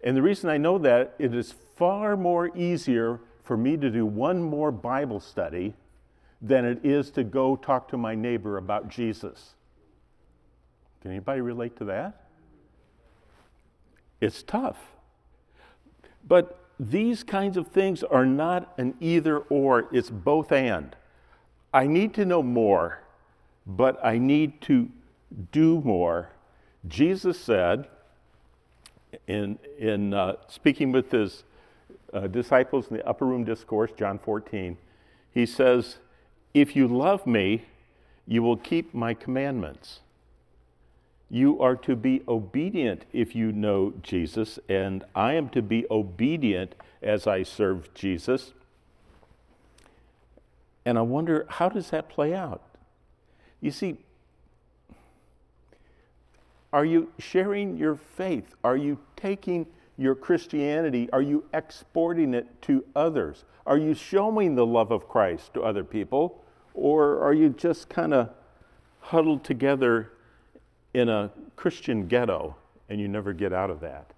And 0.04 0.16
the 0.16 0.22
reason 0.22 0.50
I 0.50 0.58
know 0.58 0.78
that, 0.78 1.16
it 1.18 1.34
is 1.34 1.56
far 1.76 2.16
more 2.16 2.56
easier 2.56 3.20
for 3.44 3.58
me 3.58 3.78
to 3.78 3.90
do 3.90 4.06
one 4.06 4.44
more 4.44 4.72
Bible 4.72 5.20
study 5.20 5.74
than 6.42 6.66
it 6.66 6.86
is 6.86 7.10
to 7.12 7.24
go 7.24 7.56
talk 7.56 7.88
to 7.90 7.98
my 7.98 8.16
neighbor 8.16 8.58
about 8.58 8.90
Jesus. 8.90 9.56
Can 11.02 11.12
anybody 11.12 11.42
relate 11.42 11.78
to 11.78 11.86
that? 11.86 12.28
It's 14.22 14.44
tough. 14.44 14.78
But 16.28 16.60
these 16.80 17.24
kinds 17.24 17.58
of 17.58 17.68
things 17.68 18.04
are 18.04 18.26
not 18.26 18.74
an 18.78 18.96
either 19.00 19.40
or, 19.40 19.88
it's 19.92 20.10
both 20.10 20.52
and. 20.52 20.96
I 21.74 21.88
need 21.88 22.14
to 22.16 22.26
know 22.26 22.44
more, 22.44 23.02
but 23.66 24.04
I 24.04 24.18
need 24.18 24.62
to 24.62 24.90
do 25.52 25.82
more. 25.82 26.30
Jesus 26.88 27.40
said, 27.40 27.88
in, 29.28 29.58
in 29.78 30.14
uh, 30.14 30.36
speaking 30.48 30.92
with 30.92 31.12
his 31.12 31.44
uh, 32.14 32.28
disciples 32.28 32.88
in 32.90 32.98
the 32.98 33.08
upper 33.08 33.26
room 33.26 33.44
discourse, 33.44 33.92
John 33.98 34.20
14, 34.20 34.78
he 35.34 35.46
says, 35.46 35.98
If 36.54 36.76
you 36.76 36.88
love 36.88 37.28
me, 37.28 37.64
you 38.26 38.44
will 38.44 38.58
keep 38.58 38.94
my 38.94 39.14
commandments. 39.14 40.02
You 41.30 41.60
are 41.62 41.76
to 41.78 41.96
be 41.96 42.24
obedient 42.28 43.06
if 43.12 43.36
you 43.36 43.52
know 43.52 43.94
Jesus, 44.02 44.60
and 44.70 45.04
I 45.14 45.34
am 45.34 45.50
to 45.50 45.62
be 45.62 45.86
obedient 45.92 46.76
as 47.02 47.28
I 47.28 47.44
serve 47.44 47.94
Jesus. 47.94 48.54
And 50.86 50.98
I 50.98 51.02
wonder, 51.02 51.46
how 51.50 51.68
does 51.68 51.90
that 51.90 52.08
play 52.08 52.34
out? 52.34 52.62
You 53.60 53.72
see, 53.72 53.98
are 56.72 56.86
you 56.86 57.12
sharing 57.20 57.78
your 57.78 57.96
faith? 57.96 58.56
Are 58.64 58.78
you 58.78 58.98
taking 59.16 59.68
your 59.98 60.16
Christianity? 60.16 61.10
Are 61.12 61.22
you 61.22 61.46
exporting 61.54 62.34
it 62.34 62.62
to 62.64 62.86
others? 62.96 63.46
Are 63.66 63.78
you 63.78 63.94
showing 63.94 64.56
the 64.56 64.66
love 64.66 64.92
of 64.92 65.08
Christ 65.08 65.54
to 65.56 65.64
other 65.64 65.84
people? 65.84 66.44
Or 66.74 67.22
are 67.22 67.34
you 67.34 67.50
just 67.50 67.90
kind 67.90 68.14
of 68.14 68.30
huddled 69.00 69.44
together 69.44 70.12
in 70.94 71.10
a 71.10 71.32
Christian 71.56 72.08
ghetto 72.08 72.56
and 72.90 73.00
you 73.00 73.08
never 73.08 73.34
get 73.34 73.54
out 73.54 73.70
of 73.70 73.80
that. 73.82 74.12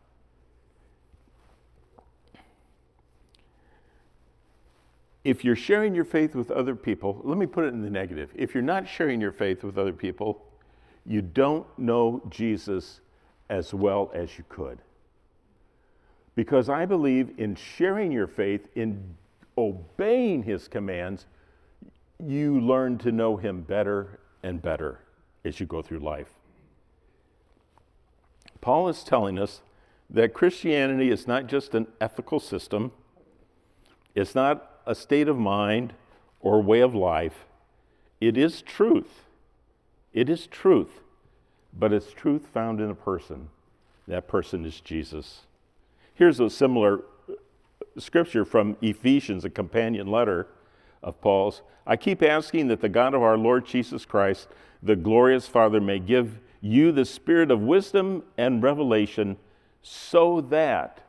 If 5.24 5.44
you're 5.44 5.56
sharing 5.56 5.94
your 5.94 6.06
faith 6.06 6.34
with 6.34 6.50
other 6.50 6.76
people, 6.76 7.22
let 7.24 7.38
me 7.38 7.46
put 7.46 7.66
it 7.66 7.74
in 7.74 7.82
the 7.82 7.90
negative. 7.90 8.32
If 8.36 8.54
you're 8.54 8.64
not 8.64 8.88
sharing 8.88 9.20
your 9.20 9.32
faith 9.32 9.64
with 9.64 9.78
other 9.78 9.94
people, 9.94 10.46
you 11.06 11.22
don't 11.22 11.68
know 11.78 12.22
Jesus 12.30 13.02
as 13.50 13.74
well 13.74 14.12
as 14.14 14.38
you 14.38 14.46
could. 14.48 14.80
Because 16.40 16.70
I 16.70 16.86
believe 16.86 17.34
in 17.38 17.56
sharing 17.56 18.14
your 18.14 18.26
faith, 18.26 18.66
in 18.74 19.18
obeying 19.58 20.44
his 20.44 20.70
commands, 20.70 21.26
you 22.18 22.62
learn 22.62 22.98
to 23.00 23.12
know 23.12 23.36
him 23.36 23.60
better 23.60 24.22
and 24.42 24.62
better 24.62 25.02
as 25.44 25.60
you 25.60 25.66
go 25.66 25.82
through 25.82 26.00
life. 26.00 26.30
Paul 28.62 28.88
is 28.88 29.04
telling 29.04 29.38
us 29.38 29.60
that 30.10 30.34
Christianity 30.34 31.12
is 31.12 31.28
not 31.28 31.48
just 31.48 31.76
an 31.76 31.88
ethical 32.00 32.40
system, 32.40 32.94
it's 34.16 34.34
not 34.34 34.80
a 34.86 34.96
state 34.96 35.28
of 35.28 35.38
mind 35.38 35.92
or 36.40 36.62
way 36.62 36.80
of 36.80 36.96
life. 36.96 37.48
It 38.22 38.38
is 38.38 38.62
truth. 38.62 39.26
It 40.14 40.30
is 40.30 40.48
truth, 40.48 41.02
but 41.78 41.92
it's 41.92 42.14
truth 42.14 42.48
found 42.54 42.80
in 42.80 42.90
a 42.90 42.96
person. 42.96 43.50
That 44.08 44.30
person 44.30 44.64
is 44.64 44.80
Jesus. 44.80 45.42
Here's 46.20 46.42
a 46.42 46.50
similar 46.50 47.00
scripture 47.98 48.44
from 48.44 48.76
Ephesians, 48.82 49.46
a 49.46 49.50
companion 49.50 50.08
letter 50.08 50.48
of 51.02 51.22
Paul's. 51.22 51.62
I 51.88 51.96
keep 51.96 52.22
asking 52.22 52.68
that 52.68 52.82
the 52.82 52.90
God 52.90 53.14
of 53.14 53.22
our 53.22 53.38
Lord 53.38 53.66
Jesus 53.66 54.04
Christ, 54.04 54.50
the 54.84 54.98
glorious 54.98 55.48
Father, 55.48 55.80
may 55.80 55.98
give 55.98 56.40
you 56.60 56.92
the 56.92 57.06
spirit 57.06 57.52
of 57.52 57.62
wisdom 57.62 58.24
and 58.38 58.62
revelation 58.62 59.38
so 59.82 60.42
that 60.42 61.06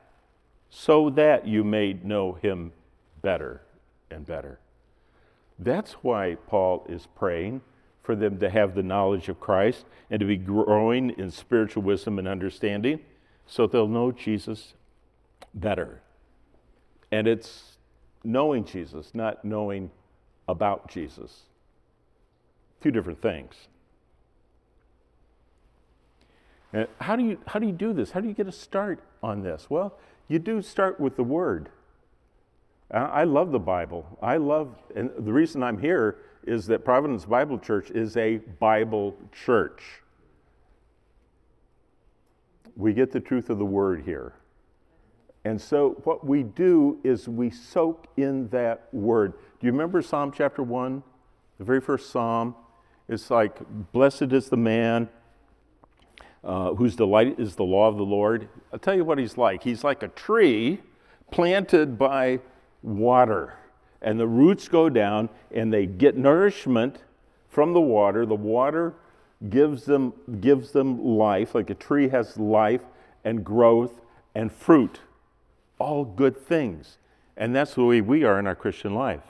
so 0.71 1.11
that 1.11 1.45
you 1.45 1.65
may 1.65 1.95
know 1.95 2.35
him 2.35 2.71
better 3.21 3.63
and 4.13 4.25
better. 4.25 4.61
That's 5.59 5.95
why 6.05 6.37
Paul 6.47 6.87
is 6.89 7.09
praying 7.17 7.63
for 8.05 8.15
them 8.15 8.39
to 8.39 8.49
have 8.49 8.77
the 8.77 8.85
knowledge 8.85 9.29
of 9.29 9.41
Christ 9.41 9.87
and 10.09 10.21
to 10.21 10.27
be 10.27 10.37
growing 10.37 11.11
in 11.19 11.33
spiritual 11.33 11.83
wisdom 11.83 12.21
and 12.21 12.29
understanding 12.29 13.01
so 13.45 13.67
they'll 13.67 13.89
know 13.89 14.13
Jesus 14.13 14.75
better. 15.55 16.03
And 17.13 17.27
it's 17.27 17.77
knowing 18.25 18.65
Jesus, 18.65 19.11
not 19.15 19.45
knowing 19.45 19.91
about 20.49 20.89
Jesus. 20.89 21.43
Two 22.81 22.91
different 22.91 23.21
things. 23.21 23.55
And 26.73 26.87
how 27.01 27.17
do 27.17 27.25
you 27.25 27.39
how 27.47 27.59
do 27.59 27.67
you 27.67 27.73
do 27.73 27.93
this? 27.93 28.13
How 28.13 28.21
do 28.21 28.29
you 28.29 28.35
get 28.35 28.47
a 28.47 28.53
start 28.53 29.01
on 29.23 29.43
this? 29.43 29.69
Well, 29.69 29.99
you 30.29 30.39
do 30.39 30.63
start 30.63 31.01
with 31.01 31.17
the 31.17 31.25
Word. 31.25 31.71
I 32.93 33.23
love 33.23 33.53
the 33.53 33.59
Bible. 33.61 34.19
I 34.21 34.37
love, 34.37 34.75
and 34.97 35.11
the 35.17 35.33
reason 35.33 35.63
I'm 35.63 35.79
here 35.79 36.19
is 36.45 36.67
that 36.67 36.85
Providence 36.85 37.25
Bible 37.25 37.59
Church 37.59 37.91
is 37.91 38.17
a 38.17 38.39
Bible 38.59 39.17
church. 39.33 39.83
We 42.77 42.93
get 42.93 43.13
the 43.13 43.21
truth 43.21 43.49
of 43.49 43.59
the 43.59 43.65
Word 43.65 44.03
here. 44.03 44.35
And 45.45 45.61
so 45.61 46.01
what 46.05 46.27
we 46.27 46.43
do 46.43 46.99
is 47.03 47.29
we 47.29 47.51
soak 47.51 48.07
in 48.17 48.49
that 48.49 48.89
word. 48.93 49.33
Do 49.33 49.67
you 49.67 49.73
remember 49.73 50.03
Psalm 50.03 50.33
chapter 50.37 50.63
1? 50.63 51.03
The 51.59 51.65
very 51.65 51.81
first 51.81 52.11
psalm. 52.11 52.55
It's 53.09 53.31
like, 53.31 53.59
Blessed 53.93 54.33
is 54.33 54.49
the 54.49 54.57
man 54.57 55.09
uh, 56.45 56.75
whose 56.75 56.97
delight 56.97 57.39
is 57.39 57.57
the 57.57 57.65
law 57.65 57.89
of 57.89 57.97
the 57.97 58.05
Lord. 58.05 58.49
I'll 58.73 58.79
tell 58.79 58.95
you 58.95 59.05
what 59.05 59.19
he's 59.19 59.37
like. 59.37 59.63
He's 59.63 59.85
like 59.85 60.03
a 60.03 60.09
tree 60.09 60.81
planted 61.31 61.99
by 61.99 62.41
water, 62.83 63.55
and 64.01 64.19
the 64.19 64.27
roots 64.27 64.69
go 64.69 64.89
down 64.89 65.29
and 65.51 65.73
they 65.73 65.87
get 65.87 66.17
nourishment 66.17 67.03
from 67.49 67.73
the 67.73 67.81
water. 67.81 68.25
The 68.25 68.35
water 68.35 68.95
gives 69.49 69.85
them, 69.85 70.13
gives 70.41 70.73
them 70.73 71.05
life, 71.05 71.55
like 71.55 71.71
a 71.71 71.75
tree 71.75 72.09
has 72.09 72.39
life 72.39 72.83
and 73.25 73.45
growth 73.45 74.01
and 74.35 74.51
fruit, 74.51 75.01
all 75.81 76.05
good 76.05 76.37
things. 76.37 76.99
And 77.37 77.57
that's 77.57 77.75
the 77.75 77.85
way 77.85 78.01
we 78.01 78.23
are 78.23 78.39
in 78.39 78.47
our 78.47 78.55
Christian 78.55 78.95
life. 78.95 79.23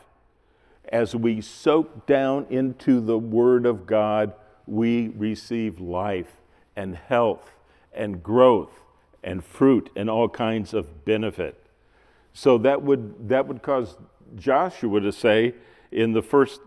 As 0.93 1.15
we 1.15 1.41
soak 1.41 2.07
down 2.07 2.47
into 2.51 3.01
the 3.01 3.17
Word 3.17 3.65
of 3.65 3.87
God, 3.87 4.35
we 4.67 5.09
receive 5.09 5.81
life 5.81 6.37
and 6.77 6.97
health 6.97 7.53
and 7.93 8.23
growth 8.23 8.81
and 9.23 9.45
fruit 9.45 9.91
and 9.95 10.11
all 10.11 10.29
kinds 10.29 10.75
of 10.75 11.05
benefit. 11.05 11.65
So 12.33 12.59
that 12.59 12.83
would, 12.83 13.29
that 13.29 13.47
would 13.47 13.63
cause 13.63 13.97
Joshua 14.37 15.01
to 15.01 15.13
say 15.13 15.55
in 15.93 16.13
the 16.13 16.23
first 16.23 16.61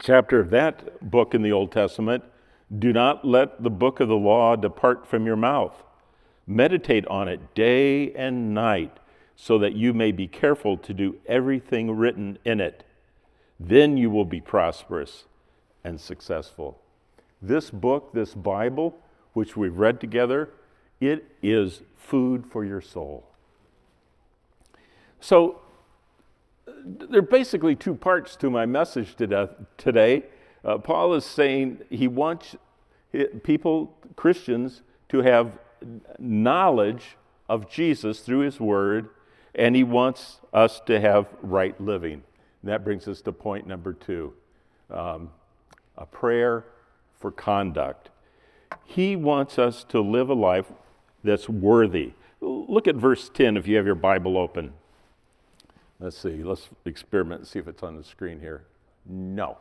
chapter 0.00 0.40
of 0.40 0.50
that 0.50 1.10
book 1.10 1.34
in 1.34 1.42
the 1.42 1.52
Old 1.52 1.72
Testament 1.72 2.24
do 2.78 2.92
not 2.92 3.24
let 3.24 3.62
the 3.62 3.70
book 3.70 4.00
of 4.00 4.08
the 4.08 4.16
law 4.16 4.56
depart 4.56 5.06
from 5.06 5.26
your 5.26 5.36
mouth. 5.36 5.82
Meditate 6.54 7.06
on 7.06 7.28
it 7.28 7.54
day 7.54 8.12
and 8.12 8.52
night 8.54 8.98
so 9.36 9.58
that 9.58 9.74
you 9.74 9.92
may 9.92 10.12
be 10.12 10.28
careful 10.28 10.76
to 10.76 10.92
do 10.92 11.16
everything 11.26 11.90
written 11.90 12.38
in 12.44 12.60
it. 12.60 12.84
Then 13.58 13.96
you 13.96 14.10
will 14.10 14.24
be 14.24 14.40
prosperous 14.40 15.24
and 15.84 16.00
successful. 16.00 16.80
This 17.40 17.70
book, 17.70 18.12
this 18.12 18.34
Bible, 18.34 18.96
which 19.32 19.56
we've 19.56 19.76
read 19.76 20.00
together, 20.00 20.50
it 21.00 21.24
is 21.42 21.82
food 21.96 22.46
for 22.46 22.64
your 22.64 22.80
soul. 22.80 23.24
So, 25.20 25.60
there 26.84 27.20
are 27.20 27.22
basically 27.22 27.76
two 27.76 27.94
parts 27.94 28.36
to 28.36 28.50
my 28.50 28.66
message 28.66 29.16
today. 29.16 30.24
Uh, 30.64 30.78
Paul 30.78 31.14
is 31.14 31.24
saying 31.24 31.80
he 31.90 32.08
wants 32.08 32.56
people, 33.42 33.96
Christians, 34.16 34.82
to 35.08 35.22
have 35.22 35.58
knowledge 36.18 37.16
of 37.48 37.70
Jesus 37.70 38.20
through 38.20 38.40
his 38.40 38.60
word, 38.60 39.08
and 39.54 39.76
he 39.76 39.84
wants 39.84 40.40
us 40.52 40.80
to 40.86 41.00
have 41.00 41.28
right 41.42 41.78
living. 41.80 42.22
And 42.62 42.70
that 42.70 42.84
brings 42.84 43.08
us 43.08 43.20
to 43.22 43.32
point 43.32 43.66
number 43.66 43.92
two 43.92 44.32
um, 44.90 45.30
a 45.96 46.06
prayer 46.06 46.64
for 47.18 47.30
conduct. 47.30 48.10
He 48.84 49.16
wants 49.16 49.58
us 49.58 49.84
to 49.84 50.00
live 50.00 50.28
a 50.28 50.34
life 50.34 50.72
that's 51.22 51.48
worthy. 51.48 52.12
Look 52.40 52.88
at 52.88 52.96
verse 52.96 53.28
10 53.28 53.56
if 53.56 53.66
you 53.66 53.76
have 53.76 53.86
your 53.86 53.94
Bible 53.94 54.36
open. 54.36 54.72
Let's 56.00 56.18
see, 56.18 56.42
let's 56.42 56.68
experiment 56.84 57.42
and 57.42 57.48
see 57.48 57.58
if 57.58 57.68
it's 57.68 57.82
on 57.82 57.96
the 57.96 58.02
screen 58.02 58.40
here. 58.40 58.64
No, 59.06 59.58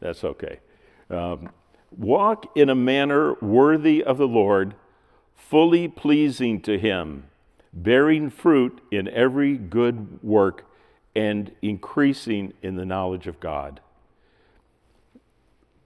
that's 0.00 0.22
okay. 0.24 0.60
Um, 1.08 1.48
Walk 1.96 2.46
in 2.54 2.68
a 2.68 2.74
manner 2.74 3.34
worthy 3.40 4.04
of 4.04 4.18
the 4.18 4.28
Lord, 4.28 4.74
fully 5.38 5.88
pleasing 5.88 6.60
to 6.60 6.78
Him, 6.78 7.24
bearing 7.72 8.28
fruit 8.28 8.82
in 8.90 9.08
every 9.08 9.56
good 9.56 10.22
work, 10.22 10.66
and 11.16 11.50
increasing 11.62 12.52
in 12.62 12.76
the 12.76 12.84
knowledge 12.84 13.26
of 13.26 13.40
God. 13.40 13.80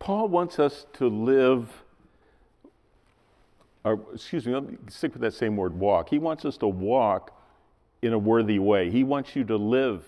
Paul 0.00 0.26
wants 0.28 0.58
us 0.58 0.86
to 0.94 1.08
live, 1.08 1.84
or 3.84 4.00
excuse 4.12 4.44
me, 4.46 4.52
let 4.52 4.68
me 4.68 4.76
stick 4.88 5.12
with 5.12 5.22
that 5.22 5.34
same 5.34 5.56
word, 5.56 5.78
walk. 5.78 6.08
He 6.08 6.18
wants 6.18 6.44
us 6.44 6.56
to 6.56 6.66
walk 6.66 7.38
in 8.02 8.12
a 8.12 8.18
worthy 8.18 8.58
way. 8.58 8.90
He 8.90 9.04
wants 9.04 9.36
you 9.36 9.44
to 9.44 9.56
live 9.56 10.04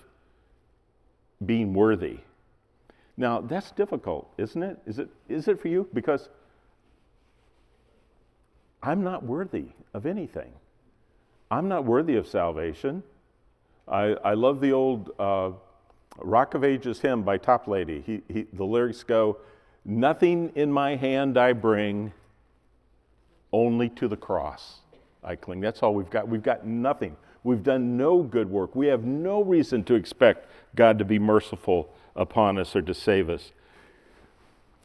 being 1.47 1.75
worthy. 1.75 2.19
Now, 3.17 3.41
that's 3.41 3.71
difficult, 3.71 4.29
isn't 4.37 4.63
it? 4.63 4.79
Is 4.87 4.99
it, 4.99 5.09
is 5.29 5.47
it 5.47 5.61
for 5.61 5.69
you? 5.69 5.89
Because 5.95 6.29
I'm 8.85 9.03
not 9.03 9.25
worthy 9.25 9.69
of 9.95 10.05
anything. 10.05 10.53
I'm 11.51 11.69
not 11.69 11.87
worthy 11.87 12.17
of 12.17 12.29
salvation. 12.29 13.03
I, 13.89 14.17
I 14.23 14.35
love 14.35 14.61
the 14.61 14.73
old 14.73 15.11
uh, 15.19 15.53
Rock 16.19 16.53
of 16.53 16.65
Ages 16.65 17.01
hymn 17.01 17.23
by 17.23 17.39
Toplady. 17.39 18.05
He, 18.05 18.23
he, 18.29 18.47
the 18.53 18.65
lyrics 18.65 19.03
go, 19.03 19.39
Nothing 19.87 20.53
in 20.55 20.71
my 20.71 20.97
hand 20.97 21.39
I 21.39 21.55
bring, 21.55 22.13
only 23.53 23.89
to 23.91 24.09
the 24.09 24.17
cross 24.17 24.81
I 25.23 25.37
cling. 25.37 25.61
That's 25.61 25.83
all 25.83 25.95
we've 25.95 26.11
got. 26.11 26.29
We've 26.29 26.43
got 26.43 26.67
nothing. 26.67 27.17
We've 27.43 27.63
done 27.63 27.97
no 27.97 28.23
good 28.23 28.51
work. 28.51 28.75
We 28.75 28.87
have 28.89 29.05
no 29.05 29.43
reason 29.43 29.85
to 29.85 29.95
expect 29.95 30.47
God 30.75 30.99
to 30.99 31.05
be 31.05 31.19
merciful 31.19 31.91
upon 32.17 32.59
us 32.59 32.77
or 32.77 32.83
to 32.83 32.95
save 32.95 33.31
us. 33.31 33.53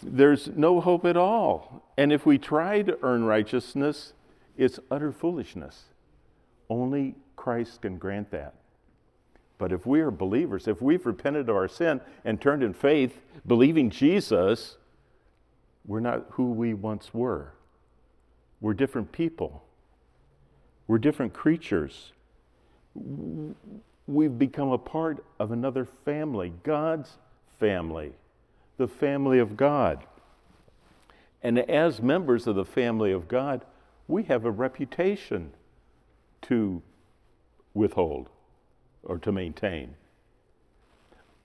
There's 0.02 0.48
no 0.48 0.82
hope 0.82 1.06
at 1.06 1.18
all. 1.18 1.84
And 1.98 2.12
if 2.12 2.26
we 2.26 2.38
try 2.38 2.82
to 2.84 2.98
earn 3.02 3.26
righteousness, 3.26 4.14
it's 4.58 4.80
utter 4.90 5.12
foolishness. 5.12 5.86
Only 6.70 7.16
Christ 7.36 7.82
can 7.82 7.98
grant 7.98 8.32
that. 8.32 8.56
But 9.58 9.72
if 9.72 9.86
we 9.86 10.00
are 10.00 10.12
believers, 10.12 10.68
if 10.68 10.82
we've 10.82 11.06
repented 11.06 11.50
of 11.50 11.56
our 11.56 11.68
sin 11.68 12.00
and 12.24 12.40
turned 12.40 12.64
in 12.64 12.74
faith, 12.74 13.20
believing 13.46 13.90
Jesus, 13.90 14.78
we're 15.86 16.00
not 16.00 16.26
who 16.32 16.52
we 16.52 16.74
once 16.74 17.14
were. 17.14 17.54
We're 18.62 18.74
different 18.74 19.12
people. 19.12 19.64
We're 20.88 20.98
different 20.98 21.34
creatures 21.34 22.14
we've 24.10 24.40
become 24.40 24.72
a 24.72 24.78
part 24.78 25.24
of 25.40 25.52
another 25.52 25.86
family, 25.86 26.52
God's 26.64 27.18
family, 27.60 28.14
the 28.80 28.88
family 28.88 29.40
of 29.40 29.58
God. 29.58 30.06
And 31.44 31.60
as 31.60 32.02
members 32.02 32.48
of 32.48 32.56
the 32.56 32.66
family 32.66 33.12
of 33.12 33.28
God, 33.28 33.66
we 34.08 34.24
have 34.24 34.46
a 34.46 34.52
reputation 34.52 35.52
to 36.44 36.82
withhold 37.74 38.30
or 39.04 39.18
to 39.20 39.32
maintain. 39.34 39.96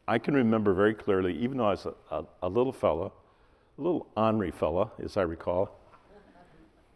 I 0.07 0.18
can 0.18 0.35
remember 0.35 0.75
very 0.75 0.94
clearly, 0.94 1.37
even 1.37 1.59
though 1.59 1.66
I 1.66 1.70
was 1.70 1.87
a, 1.87 1.94
a, 2.11 2.25
a 2.44 2.49
little 2.49 2.73
fella, 2.73 3.07
a 3.07 3.83
little 3.83 4.07
ornery 4.16 4.53
fella, 4.53 4.92
as 5.03 5.16
I 5.16 5.23
recall, 5.23 5.81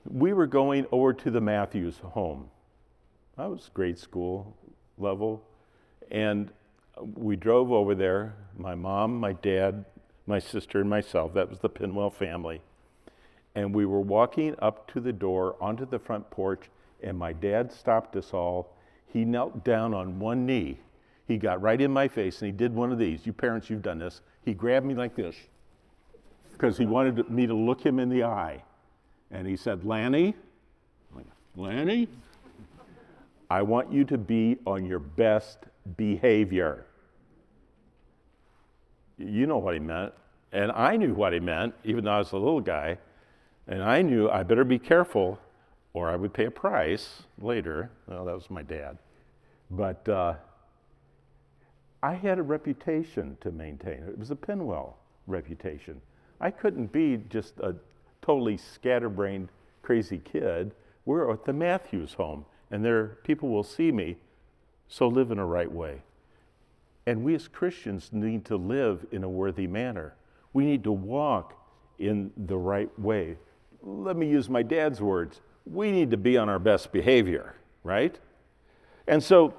we 0.08 0.32
were 0.32 0.46
going 0.46 0.86
over 0.92 1.12
to 1.12 1.30
the 1.32 1.40
Matthews 1.40 1.98
home. 1.98 2.48
I 3.36 3.48
was 3.48 3.70
grade 3.74 3.98
school 3.98 4.56
level, 4.98 5.42
and 6.12 6.52
we 7.14 7.34
drove 7.34 7.72
over 7.72 7.96
there, 7.96 8.36
my 8.56 8.76
mom, 8.76 9.16
my 9.18 9.32
dad, 9.32 9.84
my 10.28 10.38
sister, 10.38 10.80
and 10.80 10.90
myself. 10.90 11.34
That 11.34 11.48
was 11.48 11.58
the 11.58 11.70
Penwell 11.70 12.12
family. 12.12 12.60
And 13.54 13.74
we 13.74 13.86
were 13.86 14.00
walking 14.00 14.54
up 14.60 14.92
to 14.92 15.00
the 15.00 15.12
door 15.12 15.56
onto 15.60 15.86
the 15.86 15.98
front 15.98 16.30
porch, 16.30 16.70
and 17.02 17.18
my 17.18 17.32
dad 17.32 17.72
stopped 17.72 18.14
us 18.14 18.32
all. 18.32 18.76
He 19.06 19.24
knelt 19.24 19.64
down 19.64 19.94
on 19.94 20.18
one 20.18 20.46
knee. 20.46 20.78
He 21.26 21.36
got 21.36 21.60
right 21.60 21.80
in 21.80 21.90
my 21.92 22.08
face 22.08 22.40
and 22.40 22.46
he 22.46 22.56
did 22.56 22.74
one 22.74 22.90
of 22.90 22.98
these. 22.98 23.26
You 23.26 23.34
parents, 23.34 23.68
you've 23.68 23.82
done 23.82 23.98
this. 23.98 24.22
He 24.44 24.54
grabbed 24.54 24.86
me 24.86 24.94
like 24.94 25.14
this 25.14 25.36
because 26.52 26.78
he 26.78 26.86
wanted 26.86 27.30
me 27.30 27.46
to 27.46 27.54
look 27.54 27.84
him 27.84 27.98
in 27.98 28.08
the 28.08 28.24
eye. 28.24 28.62
And 29.30 29.46
he 29.46 29.56
said, 29.56 29.84
Lanny, 29.84 30.34
Lanny, 31.54 32.08
I 33.50 33.62
want 33.62 33.92
you 33.92 34.04
to 34.04 34.16
be 34.16 34.56
on 34.66 34.86
your 34.86 35.00
best 35.00 35.58
behavior. 35.96 36.86
You 39.18 39.46
know 39.46 39.58
what 39.58 39.74
he 39.74 39.80
meant. 39.80 40.12
And 40.52 40.72
I 40.72 40.96
knew 40.96 41.12
what 41.12 41.32
he 41.32 41.40
meant, 41.40 41.74
even 41.84 42.04
though 42.04 42.12
I 42.12 42.18
was 42.18 42.32
a 42.32 42.36
little 42.36 42.60
guy. 42.60 42.98
And 43.66 43.82
I 43.82 44.00
knew 44.02 44.30
I 44.30 44.42
better 44.44 44.64
be 44.64 44.78
careful 44.78 45.38
or 45.92 46.08
I 46.08 46.16
would 46.16 46.32
pay 46.32 46.44
a 46.44 46.50
price 46.50 47.22
later. 47.38 47.90
Well, 48.06 48.24
that 48.24 48.34
was 48.34 48.48
my 48.50 48.62
dad. 48.62 48.98
But 49.70 50.08
uh, 50.08 50.34
I 52.02 52.14
had 52.14 52.38
a 52.38 52.42
reputation 52.42 53.36
to 53.40 53.50
maintain. 53.50 54.04
It 54.08 54.18
was 54.18 54.30
a 54.30 54.36
Penwell 54.36 54.94
reputation. 55.26 56.00
I 56.40 56.50
couldn't 56.50 56.92
be 56.92 57.18
just 57.28 57.58
a 57.58 57.74
totally 58.22 58.56
scatterbrained, 58.56 59.48
crazy 59.82 60.18
kid. 60.18 60.72
We're 61.04 61.30
at 61.32 61.44
the 61.44 61.52
Matthews 61.52 62.14
home, 62.14 62.44
and 62.70 62.84
there 62.84 63.18
people 63.24 63.48
will 63.48 63.64
see 63.64 63.90
me 63.90 64.16
so 64.88 65.08
live 65.08 65.30
in 65.30 65.38
a 65.38 65.46
right 65.46 65.70
way. 65.70 66.02
And 67.08 67.24
we 67.24 67.34
as 67.34 67.48
Christians 67.48 68.10
need 68.12 68.44
to 68.44 68.58
live 68.58 69.06
in 69.12 69.24
a 69.24 69.28
worthy 69.30 69.66
manner. 69.66 70.14
We 70.52 70.66
need 70.66 70.84
to 70.84 70.92
walk 70.92 71.54
in 71.98 72.30
the 72.36 72.58
right 72.58 72.90
way. 72.98 73.38
Let 73.80 74.14
me 74.14 74.28
use 74.28 74.50
my 74.50 74.62
dad's 74.62 75.00
words. 75.00 75.40
We 75.64 75.90
need 75.90 76.10
to 76.10 76.18
be 76.18 76.36
on 76.36 76.50
our 76.50 76.58
best 76.58 76.92
behavior, 76.92 77.54
right? 77.82 78.18
And 79.06 79.22
so 79.22 79.54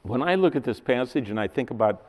when 0.00 0.22
I 0.22 0.34
look 0.34 0.56
at 0.56 0.64
this 0.64 0.80
passage 0.80 1.28
and 1.28 1.38
I 1.38 1.46
think 1.46 1.70
about 1.70 2.06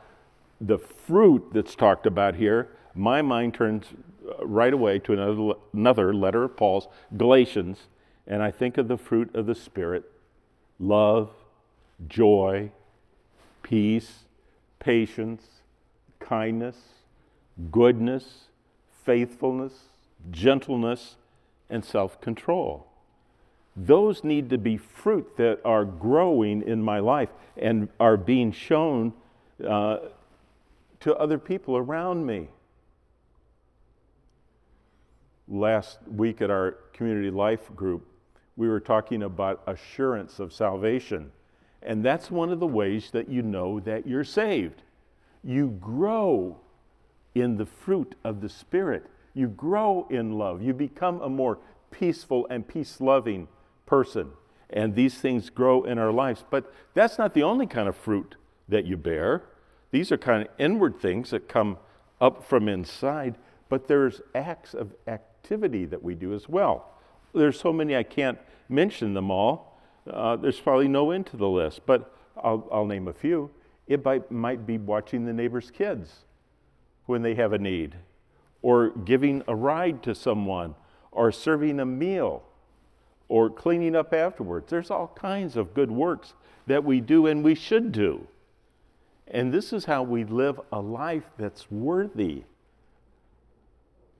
the 0.62 0.78
fruit 0.78 1.46
that's 1.52 1.74
talked 1.74 2.06
about 2.06 2.34
here, 2.34 2.70
my 2.94 3.20
mind 3.20 3.52
turns 3.52 3.84
uh, 4.26 4.46
right 4.46 4.72
away 4.72 4.98
to 5.00 5.12
another, 5.12 5.58
another 5.74 6.14
letter 6.14 6.44
of 6.44 6.56
Paul's, 6.56 6.88
Galatians, 7.18 7.80
and 8.26 8.42
I 8.42 8.50
think 8.50 8.78
of 8.78 8.88
the 8.88 8.96
fruit 8.96 9.34
of 9.34 9.44
the 9.44 9.54
Spirit 9.54 10.10
love, 10.80 11.28
joy, 12.08 12.70
peace, 13.62 14.23
patience, 14.84 15.42
kindness, 16.20 16.76
goodness, 17.70 18.48
faithfulness, 19.04 19.72
gentleness, 20.30 21.16
and 21.70 21.82
self 21.84 22.20
control. 22.20 22.86
Those 23.74 24.22
need 24.22 24.50
to 24.50 24.58
be 24.58 24.76
fruit 24.76 25.36
that 25.38 25.60
are 25.64 25.84
growing 25.84 26.62
in 26.62 26.82
my 26.82 27.00
life 27.00 27.30
and 27.56 27.88
are 27.98 28.16
being 28.16 28.52
shown 28.52 29.14
uh, 29.66 29.98
to 31.00 31.16
other 31.16 31.38
people 31.38 31.76
around 31.76 32.24
me. 32.26 32.48
Last 35.48 35.98
week 36.06 36.40
at 36.42 36.50
our 36.50 36.72
community 36.92 37.30
life 37.30 37.74
group, 37.74 38.06
we 38.56 38.68
were 38.68 38.80
talking 38.80 39.22
about 39.22 39.62
assurance 39.66 40.38
of 40.38 40.52
salvation. 40.52 41.32
And 41.84 42.04
that's 42.04 42.30
one 42.30 42.50
of 42.50 42.60
the 42.60 42.66
ways 42.66 43.10
that 43.12 43.28
you 43.28 43.42
know 43.42 43.78
that 43.80 44.06
you're 44.06 44.24
saved. 44.24 44.82
You 45.42 45.68
grow 45.80 46.58
in 47.34 47.56
the 47.56 47.66
fruit 47.66 48.14
of 48.24 48.40
the 48.40 48.48
Spirit. 48.48 49.06
You 49.34 49.48
grow 49.48 50.06
in 50.08 50.32
love. 50.32 50.62
You 50.62 50.72
become 50.72 51.20
a 51.20 51.28
more 51.28 51.58
peaceful 51.90 52.46
and 52.48 52.66
peace 52.66 53.00
loving 53.00 53.48
person. 53.86 54.30
And 54.70 54.94
these 54.94 55.14
things 55.14 55.50
grow 55.50 55.84
in 55.84 55.98
our 55.98 56.12
lives. 56.12 56.44
But 56.48 56.72
that's 56.94 57.18
not 57.18 57.34
the 57.34 57.42
only 57.42 57.66
kind 57.66 57.88
of 57.88 57.96
fruit 57.96 58.36
that 58.68 58.86
you 58.86 58.96
bear. 58.96 59.42
These 59.90 60.10
are 60.10 60.16
kind 60.16 60.42
of 60.42 60.48
inward 60.58 60.98
things 60.98 61.30
that 61.30 61.48
come 61.48 61.78
up 62.20 62.44
from 62.44 62.68
inside, 62.68 63.36
but 63.68 63.86
there's 63.86 64.22
acts 64.34 64.74
of 64.74 64.94
activity 65.06 65.84
that 65.84 66.02
we 66.02 66.14
do 66.14 66.32
as 66.32 66.48
well. 66.48 66.90
There's 67.34 67.60
so 67.60 67.72
many 67.72 67.96
I 67.96 68.02
can't 68.02 68.38
mention 68.68 69.14
them 69.14 69.30
all. 69.30 69.73
Uh, 70.10 70.36
there's 70.36 70.60
probably 70.60 70.88
no 70.88 71.10
end 71.10 71.26
to 71.26 71.36
the 71.36 71.48
list, 71.48 71.80
but 71.86 72.14
I'll, 72.36 72.68
I'll 72.70 72.86
name 72.86 73.08
a 73.08 73.12
few. 73.12 73.50
It 73.86 74.04
might, 74.04 74.30
might 74.30 74.66
be 74.66 74.78
watching 74.78 75.24
the 75.24 75.32
neighbor's 75.32 75.70
kids 75.70 76.24
when 77.06 77.22
they 77.22 77.34
have 77.34 77.52
a 77.52 77.58
need, 77.58 77.96
or 78.62 78.90
giving 78.90 79.42
a 79.46 79.54
ride 79.54 80.02
to 80.02 80.14
someone, 80.14 80.74
or 81.12 81.30
serving 81.30 81.80
a 81.80 81.86
meal, 81.86 82.42
or 83.28 83.50
cleaning 83.50 83.94
up 83.94 84.12
afterwards. 84.12 84.70
There's 84.70 84.90
all 84.90 85.12
kinds 85.14 85.56
of 85.56 85.74
good 85.74 85.90
works 85.90 86.34
that 86.66 86.84
we 86.84 87.00
do 87.00 87.26
and 87.26 87.44
we 87.44 87.54
should 87.54 87.92
do. 87.92 88.26
And 89.28 89.52
this 89.52 89.72
is 89.72 89.84
how 89.84 90.02
we 90.02 90.24
live 90.24 90.60
a 90.72 90.80
life 90.80 91.24
that's 91.38 91.70
worthy 91.70 92.44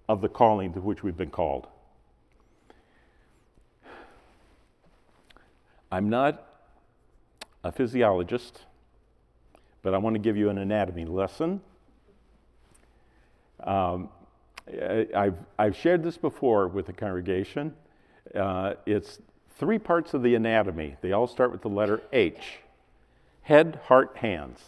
of 0.09 0.21
the 0.21 0.29
calling 0.29 0.73
to 0.75 0.81
which 0.81 1.03
we've 1.03 1.17
been 1.17 1.31
called. 1.31 1.67
I'm 5.95 6.09
not 6.09 6.45
a 7.63 7.71
physiologist, 7.71 8.63
but 9.81 9.95
I 9.95 9.99
want 9.99 10.15
to 10.15 10.19
give 10.19 10.37
you 10.37 10.51
an 10.51 10.59
anatomy 10.59 11.05
lesson. 11.05 11.61
Um, 13.63 14.09
I've, 15.15 15.39
I've 15.57 15.77
shared 15.77 16.03
this 16.03 16.19
before 16.19 16.67
with 16.67 16.87
the 16.87 16.93
congregation. 16.93 17.75
Uh, 18.35 18.75
it's 18.87 19.21
three 19.57 19.79
parts 19.79 20.15
of 20.15 20.25
the 20.25 20.35
anatomy. 20.35 20.97
They 21.01 21.13
all 21.13 21.29
start 21.29 21.53
with 21.53 21.63
the 21.63 21.69
letter 21.69 22.03
H 22.13 22.59
head, 23.43 23.79
heart, 23.85 24.17
hands. 24.17 24.59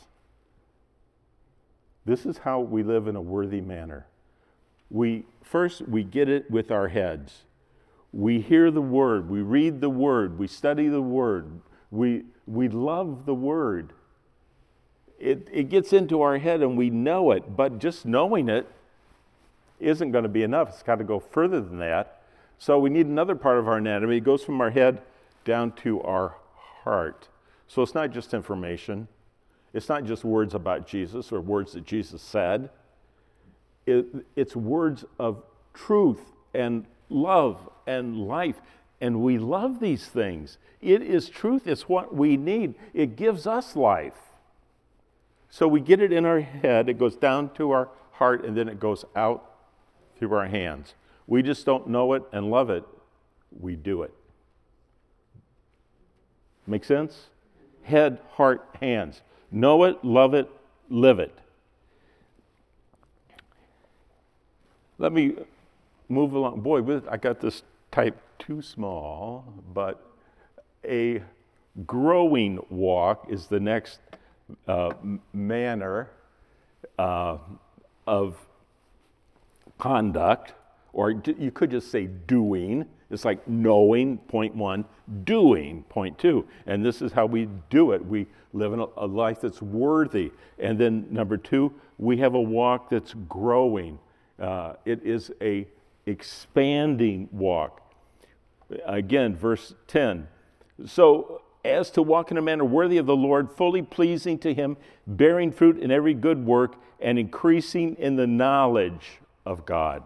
This 2.04 2.24
is 2.24 2.38
how 2.38 2.60
we 2.60 2.84
live 2.84 3.08
in 3.08 3.16
a 3.16 3.20
worthy 3.20 3.60
manner. 3.60 4.06
We 4.90 5.24
first 5.42 5.88
we 5.88 6.04
get 6.04 6.28
it 6.28 6.48
with 6.52 6.70
our 6.70 6.86
heads. 6.86 7.45
We 8.12 8.40
hear 8.40 8.70
the 8.70 8.82
word, 8.82 9.28
we 9.28 9.40
read 9.40 9.80
the 9.80 9.90
word, 9.90 10.38
we 10.38 10.46
study 10.46 10.88
the 10.88 11.02
word, 11.02 11.60
we, 11.90 12.24
we 12.46 12.68
love 12.68 13.26
the 13.26 13.34
word. 13.34 13.92
It, 15.18 15.48
it 15.52 15.68
gets 15.70 15.92
into 15.92 16.22
our 16.22 16.38
head 16.38 16.62
and 16.62 16.76
we 16.76 16.90
know 16.90 17.30
it, 17.30 17.56
but 17.56 17.78
just 17.78 18.06
knowing 18.06 18.48
it 18.48 18.66
isn't 19.80 20.12
going 20.12 20.24
to 20.24 20.28
be 20.28 20.42
enough. 20.42 20.68
It's 20.70 20.82
got 20.82 20.96
to 20.96 21.04
go 21.04 21.18
further 21.18 21.60
than 21.60 21.78
that. 21.78 22.22
So 22.58 22.78
we 22.78 22.90
need 22.90 23.06
another 23.06 23.34
part 23.34 23.58
of 23.58 23.68
our 23.68 23.76
anatomy. 23.76 24.18
It 24.18 24.24
goes 24.24 24.42
from 24.42 24.60
our 24.60 24.70
head 24.70 25.02
down 25.44 25.72
to 25.72 26.00
our 26.02 26.36
heart. 26.84 27.28
So 27.68 27.82
it's 27.82 27.94
not 27.94 28.10
just 28.10 28.32
information, 28.32 29.08
it's 29.72 29.88
not 29.88 30.04
just 30.04 30.24
words 30.24 30.54
about 30.54 30.86
Jesus 30.86 31.32
or 31.32 31.40
words 31.40 31.72
that 31.72 31.84
Jesus 31.84 32.22
said. 32.22 32.70
It, 33.84 34.06
it's 34.34 34.56
words 34.56 35.04
of 35.18 35.42
truth 35.74 36.32
and 36.54 36.86
love 37.08 37.68
and 37.86 38.26
life. 38.26 38.56
And 39.00 39.22
we 39.22 39.38
love 39.38 39.80
these 39.80 40.06
things. 40.06 40.58
It 40.80 41.02
is 41.02 41.28
truth, 41.28 41.66
it's 41.66 41.88
what 41.88 42.14
we 42.14 42.36
need. 42.36 42.74
It 42.94 43.16
gives 43.16 43.46
us 43.46 43.76
life. 43.76 44.14
So 45.50 45.68
we 45.68 45.80
get 45.80 46.00
it 46.00 46.12
in 46.12 46.24
our 46.24 46.40
head, 46.40 46.88
it 46.88 46.98
goes 46.98 47.16
down 47.16 47.50
to 47.54 47.70
our 47.70 47.88
heart, 48.12 48.44
and 48.44 48.56
then 48.56 48.68
it 48.68 48.80
goes 48.80 49.04
out 49.14 49.50
through 50.18 50.34
our 50.34 50.46
hands. 50.46 50.94
We 51.26 51.42
just 51.42 51.66
don't 51.66 51.88
know 51.88 52.12
it 52.14 52.22
and 52.32 52.50
love 52.50 52.70
it, 52.70 52.84
we 53.58 53.76
do 53.76 54.02
it. 54.02 54.12
Make 56.66 56.84
sense? 56.84 57.26
Head, 57.82 58.18
heart, 58.32 58.68
hands. 58.80 59.22
Know 59.50 59.84
it, 59.84 60.04
love 60.04 60.34
it, 60.34 60.50
live 60.88 61.20
it. 61.20 61.36
Let 64.98 65.12
me 65.12 65.36
move 66.08 66.32
along. 66.32 66.60
Boy, 66.60 67.00
I 67.10 67.16
got 67.16 67.40
this 67.40 67.62
type 67.90 68.20
too 68.38 68.62
small, 68.62 69.44
but 69.72 70.02
a 70.84 71.22
growing 71.86 72.58
walk 72.70 73.26
is 73.28 73.46
the 73.46 73.60
next 73.60 74.00
uh, 74.68 74.92
manner 75.32 76.10
uh, 76.98 77.38
of 78.06 78.36
conduct, 79.78 80.54
or 80.92 81.10
you 81.10 81.50
could 81.50 81.70
just 81.70 81.90
say 81.90 82.06
doing. 82.06 82.86
It's 83.10 83.24
like 83.24 83.46
knowing, 83.46 84.18
point 84.18 84.54
one, 84.54 84.84
doing, 85.24 85.84
point 85.88 86.18
two. 86.18 86.46
And 86.66 86.84
this 86.84 87.02
is 87.02 87.12
how 87.12 87.26
we 87.26 87.48
do 87.70 87.92
it. 87.92 88.04
We 88.04 88.26
live 88.52 88.72
in 88.72 88.80
a, 88.80 88.86
a 88.96 89.06
life 89.06 89.40
that's 89.40 89.62
worthy. 89.62 90.32
And 90.58 90.78
then, 90.78 91.06
number 91.10 91.36
two, 91.36 91.72
we 91.98 92.16
have 92.18 92.34
a 92.34 92.40
walk 92.40 92.90
that's 92.90 93.14
growing. 93.28 93.98
Uh, 94.40 94.74
it 94.84 95.04
is 95.04 95.30
a 95.40 95.66
expanding 96.06 97.28
walk. 97.32 97.82
Again, 98.84 99.36
verse 99.36 99.74
10. 99.88 100.28
So, 100.86 101.42
as 101.64 101.90
to 101.90 102.02
walk 102.02 102.30
in 102.30 102.36
a 102.36 102.42
manner 102.42 102.64
worthy 102.64 102.96
of 102.96 103.06
the 103.06 103.16
Lord, 103.16 103.50
fully 103.50 103.82
pleasing 103.82 104.38
to 104.38 104.54
Him, 104.54 104.76
bearing 105.06 105.50
fruit 105.50 105.78
in 105.78 105.90
every 105.90 106.14
good 106.14 106.46
work, 106.46 106.76
and 107.00 107.18
increasing 107.18 107.96
in 107.96 108.16
the 108.16 108.26
knowledge 108.26 109.18
of 109.44 109.66
God. 109.66 110.04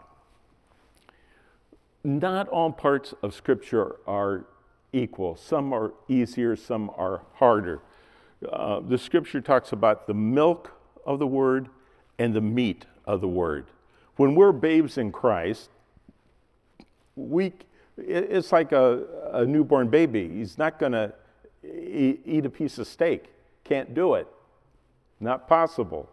Not 2.03 2.49
all 2.49 2.73
parts 2.73 3.13
of 3.23 3.35
Scripture 3.35 3.97
are 4.07 4.47
equal. 4.93 5.37
Some 5.37 5.73
are 5.73 5.93
easier, 6.09 6.57
some 6.57 6.91
are 6.97 7.23
harder. 7.35 7.81
Uh, 8.51 8.81
the 8.81 8.97
Scripture 8.97 9.41
talks 9.41 9.73
about 9.73 10.07
the 10.07 10.15
milk 10.15 10.73
of 11.05 11.19
the 11.19 11.27
Word 11.27 11.69
and 12.19 12.35
the 12.35 12.41
meat 12.41 12.87
of 13.05 13.21
the 13.21 13.29
Word. 13.29 13.67
When 14.17 14.35
we're 14.35 14.53
babes 14.53 14.97
in 14.97 15.13
Christ, 15.13 15.71
we, 17.17 17.53
it's 17.97 18.53
like 18.53 18.73
a, 18.73 19.05
a 19.33 19.45
newborn 19.45 19.89
baby. 19.89 20.29
He's 20.29 20.59
not 20.59 20.79
going 20.79 20.93
to 20.93 21.13
eat 21.65 22.47
a 22.47 22.51
piece 22.51 22.79
of 22.79 22.87
steak. 22.87 23.27
Can't 23.65 23.95
do 23.95 24.15
it. 24.15 24.27
Not 25.21 25.47
possible 25.49 26.09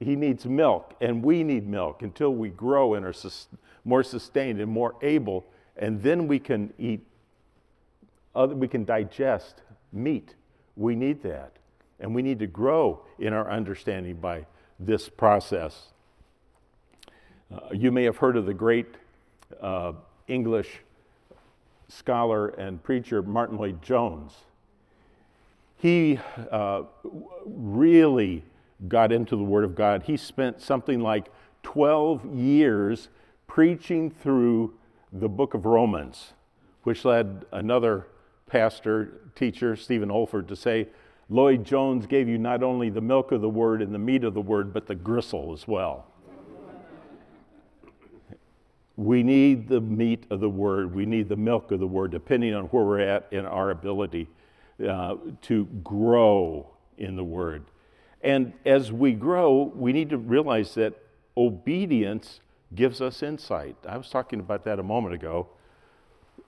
he 0.00 0.16
needs 0.16 0.46
milk, 0.46 0.94
and 1.00 1.22
we 1.22 1.42
need 1.42 1.66
milk 1.66 2.02
until 2.02 2.34
we 2.34 2.48
grow 2.48 2.94
and 2.94 3.04
are 3.04 3.12
sus- 3.12 3.48
more 3.84 4.02
sustained 4.02 4.60
and 4.60 4.70
more 4.70 4.94
able, 5.02 5.44
and 5.76 6.02
then 6.02 6.28
we 6.28 6.38
can 6.38 6.72
eat, 6.78 7.04
other, 8.34 8.54
we 8.54 8.68
can 8.68 8.84
digest 8.84 9.62
meat. 9.92 10.34
We 10.76 10.94
need 10.94 11.22
that. 11.22 11.52
And 12.00 12.14
we 12.14 12.22
need 12.22 12.38
to 12.40 12.46
grow 12.46 13.04
in 13.18 13.32
our 13.32 13.50
understanding 13.50 14.16
by 14.16 14.46
this 14.78 15.08
process. 15.08 15.92
Uh, 17.52 17.60
you 17.72 17.92
may 17.92 18.04
have 18.04 18.16
heard 18.16 18.36
of 18.36 18.46
the 18.46 18.54
great 18.54 18.86
uh, 19.60 19.92
English 20.28 20.80
scholar 21.88 22.48
and 22.48 22.82
preacher 22.82 23.22
Martyn 23.22 23.58
Lloyd-Jones. 23.58 24.32
He 25.76 26.18
uh, 26.50 26.82
really 27.44 28.42
got 28.88 29.12
into 29.12 29.36
the 29.36 29.42
Word 29.42 29.64
of 29.64 29.74
God. 29.74 30.04
He 30.04 30.16
spent 30.16 30.60
something 30.60 31.00
like 31.00 31.26
12 31.62 32.34
years 32.34 33.08
preaching 33.46 34.10
through 34.10 34.74
the 35.12 35.28
book 35.28 35.54
of 35.54 35.64
Romans, 35.64 36.32
which 36.82 37.04
led 37.04 37.44
another 37.52 38.06
pastor, 38.46 39.20
teacher, 39.34 39.76
Stephen 39.76 40.08
Olford, 40.08 40.48
to 40.48 40.56
say, 40.56 40.88
Lloyd 41.30 41.64
Jones 41.64 42.06
gave 42.06 42.28
you 42.28 42.36
not 42.36 42.62
only 42.62 42.90
the 42.90 43.00
milk 43.00 43.32
of 43.32 43.40
the 43.40 43.48
word 43.48 43.80
and 43.80 43.94
the 43.94 43.98
meat 43.98 44.24
of 44.24 44.34
the 44.34 44.40
word, 44.40 44.72
but 44.72 44.86
the 44.86 44.94
gristle 44.94 45.52
as 45.52 45.66
well. 45.66 46.06
We 48.96 49.22
need 49.22 49.68
the 49.68 49.80
meat 49.80 50.24
of 50.30 50.40
the 50.40 50.48
word, 50.48 50.94
we 50.94 51.06
need 51.06 51.28
the 51.28 51.36
milk 51.36 51.72
of 51.72 51.80
the 51.80 51.86
word, 51.86 52.10
depending 52.12 52.54
on 52.54 52.64
where 52.66 52.84
we're 52.84 53.00
at 53.00 53.26
in 53.32 53.44
our 53.44 53.70
ability 53.70 54.28
uh, 54.88 55.16
to 55.42 55.64
grow 55.82 56.68
in 56.96 57.16
the 57.16 57.24
word. 57.24 57.64
And 58.22 58.52
as 58.64 58.92
we 58.92 59.12
grow, 59.12 59.72
we 59.74 59.92
need 59.92 60.10
to 60.10 60.18
realize 60.18 60.74
that 60.74 60.94
obedience 61.36 62.40
gives 62.74 63.00
us 63.00 63.22
insight. 63.22 63.76
I 63.86 63.96
was 63.96 64.08
talking 64.08 64.40
about 64.40 64.64
that 64.64 64.78
a 64.78 64.82
moment 64.82 65.14
ago. 65.14 65.48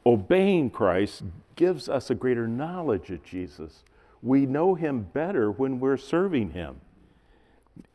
Obeying 0.04 0.70
Christ 0.70 1.22
gives 1.56 1.88
us 1.88 2.10
a 2.10 2.14
greater 2.14 2.46
knowledge 2.46 3.10
of 3.10 3.24
Jesus. 3.24 3.82
We 4.22 4.46
know 4.46 4.74
him 4.74 5.08
better 5.12 5.50
when 5.50 5.80
we're 5.80 5.96
serving 5.96 6.52
him. 6.52 6.80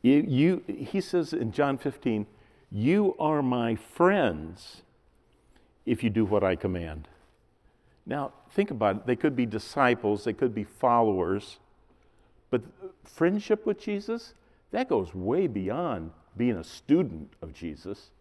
You, 0.02 0.26
you, 0.28 0.64
he 0.68 1.02
says 1.02 1.34
in 1.34 1.52
John 1.52 1.78
15, 1.78 2.28
You 2.72 3.16
are 3.20 3.42
my 3.42 3.76
friends 3.76 4.84
if 5.86 6.04
you 6.04 6.10
do 6.10 6.24
what 6.24 6.44
I 6.44 6.56
command. 6.56 7.10
Now, 8.06 8.32
think 8.50 8.72
about 8.72 8.96
it. 8.96 9.06
They 9.06 9.16
could 9.16 9.36
be 9.36 9.46
disciples, 9.46 10.24
they 10.24 10.34
could 10.34 10.56
be 10.56 10.64
followers, 10.64 11.60
but 12.50 12.62
friendship 13.04 13.66
with 13.66 13.80
Jesus, 13.80 14.34
that 14.72 14.88
goes 14.88 15.14
way 15.14 15.48
beyond 15.48 16.12
being 16.38 16.56
a 16.56 16.64
student 16.64 17.34
of 17.42 17.54
Jesus. 17.54 18.12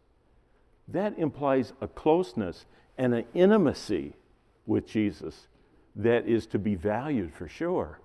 That 0.89 1.17
implies 1.17 1.73
a 1.81 1.87
closeness 1.87 2.67
and 2.99 3.15
an 3.15 3.25
intimacy 3.35 4.15
with 4.67 4.87
Jesus 4.87 5.47
that 5.95 6.27
is 6.27 6.47
to 6.47 6.59
be 6.59 6.75
valued 6.75 7.33
for 7.33 7.49
sure. 7.49 8.01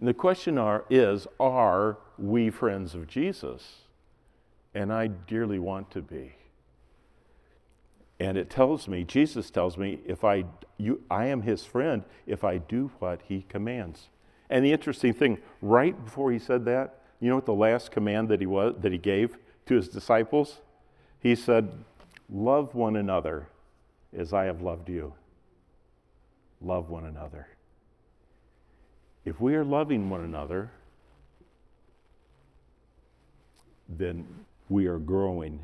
the 0.00 0.14
question 0.14 0.58
are, 0.58 0.84
is 0.90 1.26
Are 1.40 1.98
we 2.18 2.50
friends 2.50 2.94
of 2.94 3.08
Jesus? 3.08 3.85
And 4.76 4.92
I 4.92 5.06
dearly 5.06 5.58
want 5.58 5.90
to 5.92 6.02
be. 6.02 6.34
And 8.20 8.36
it 8.36 8.50
tells 8.50 8.86
me, 8.86 9.04
Jesus 9.04 9.50
tells 9.50 9.78
me, 9.78 10.00
if 10.04 10.22
I, 10.22 10.44
you, 10.76 11.00
I 11.10 11.26
am 11.26 11.40
his 11.40 11.64
friend 11.64 12.04
if 12.26 12.44
I 12.44 12.58
do 12.58 12.90
what 12.98 13.22
he 13.26 13.46
commands. 13.48 14.10
And 14.50 14.62
the 14.62 14.72
interesting 14.72 15.14
thing, 15.14 15.38
right 15.62 16.04
before 16.04 16.30
he 16.30 16.38
said 16.38 16.66
that, 16.66 17.00
you 17.20 17.30
know 17.30 17.36
what 17.36 17.46
the 17.46 17.54
last 17.54 17.90
command 17.90 18.28
that 18.28 18.40
he, 18.40 18.46
was, 18.46 18.74
that 18.80 18.92
he 18.92 18.98
gave 18.98 19.38
to 19.64 19.76
his 19.76 19.88
disciples? 19.88 20.60
He 21.20 21.34
said, 21.34 21.72
Love 22.28 22.74
one 22.74 22.96
another 22.96 23.48
as 24.14 24.34
I 24.34 24.44
have 24.44 24.60
loved 24.60 24.90
you. 24.90 25.14
Love 26.60 26.90
one 26.90 27.06
another. 27.06 27.48
If 29.24 29.40
we 29.40 29.54
are 29.54 29.64
loving 29.64 30.10
one 30.10 30.20
another, 30.20 30.70
then 33.88 34.26
we 34.68 34.86
are 34.86 34.98
growing 34.98 35.60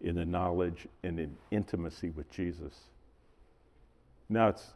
in 0.00 0.14
the 0.14 0.24
knowledge 0.24 0.86
and 1.02 1.18
in 1.18 1.36
intimacy 1.50 2.10
with 2.10 2.30
Jesus. 2.30 2.74
Now, 4.28 4.48
it's 4.48 4.72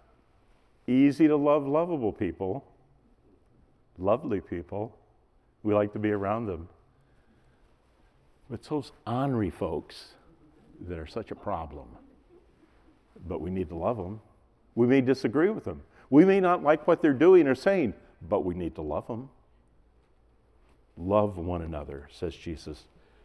easy 0.86 1.28
to 1.28 1.36
love 1.36 1.66
lovable 1.66 2.12
people, 2.12 2.64
lovely 3.98 4.40
people. 4.40 4.96
We 5.62 5.74
like 5.74 5.92
to 5.92 5.98
be 5.98 6.10
around 6.10 6.46
them. 6.46 6.68
But 8.48 8.60
it's 8.60 8.68
those 8.68 8.92
ornery 9.06 9.50
folks 9.50 10.14
that 10.88 10.98
are 10.98 11.06
such 11.06 11.30
a 11.30 11.34
problem. 11.34 11.86
But 13.28 13.40
we 13.40 13.50
need 13.50 13.68
to 13.68 13.76
love 13.76 13.98
them. 13.98 14.20
We 14.74 14.86
may 14.86 15.00
disagree 15.00 15.50
with 15.50 15.64
them. 15.64 15.82
We 16.08 16.24
may 16.24 16.40
not 16.40 16.62
like 16.62 16.86
what 16.86 17.02
they're 17.02 17.12
doing 17.12 17.46
or 17.46 17.54
saying, 17.54 17.94
but 18.28 18.44
we 18.44 18.54
need 18.54 18.74
to 18.76 18.82
love 18.82 19.06
them. 19.06 19.28
Love 20.96 21.36
one 21.36 21.62
another, 21.62 22.08
says 22.10 22.34
Jesus 22.34 22.84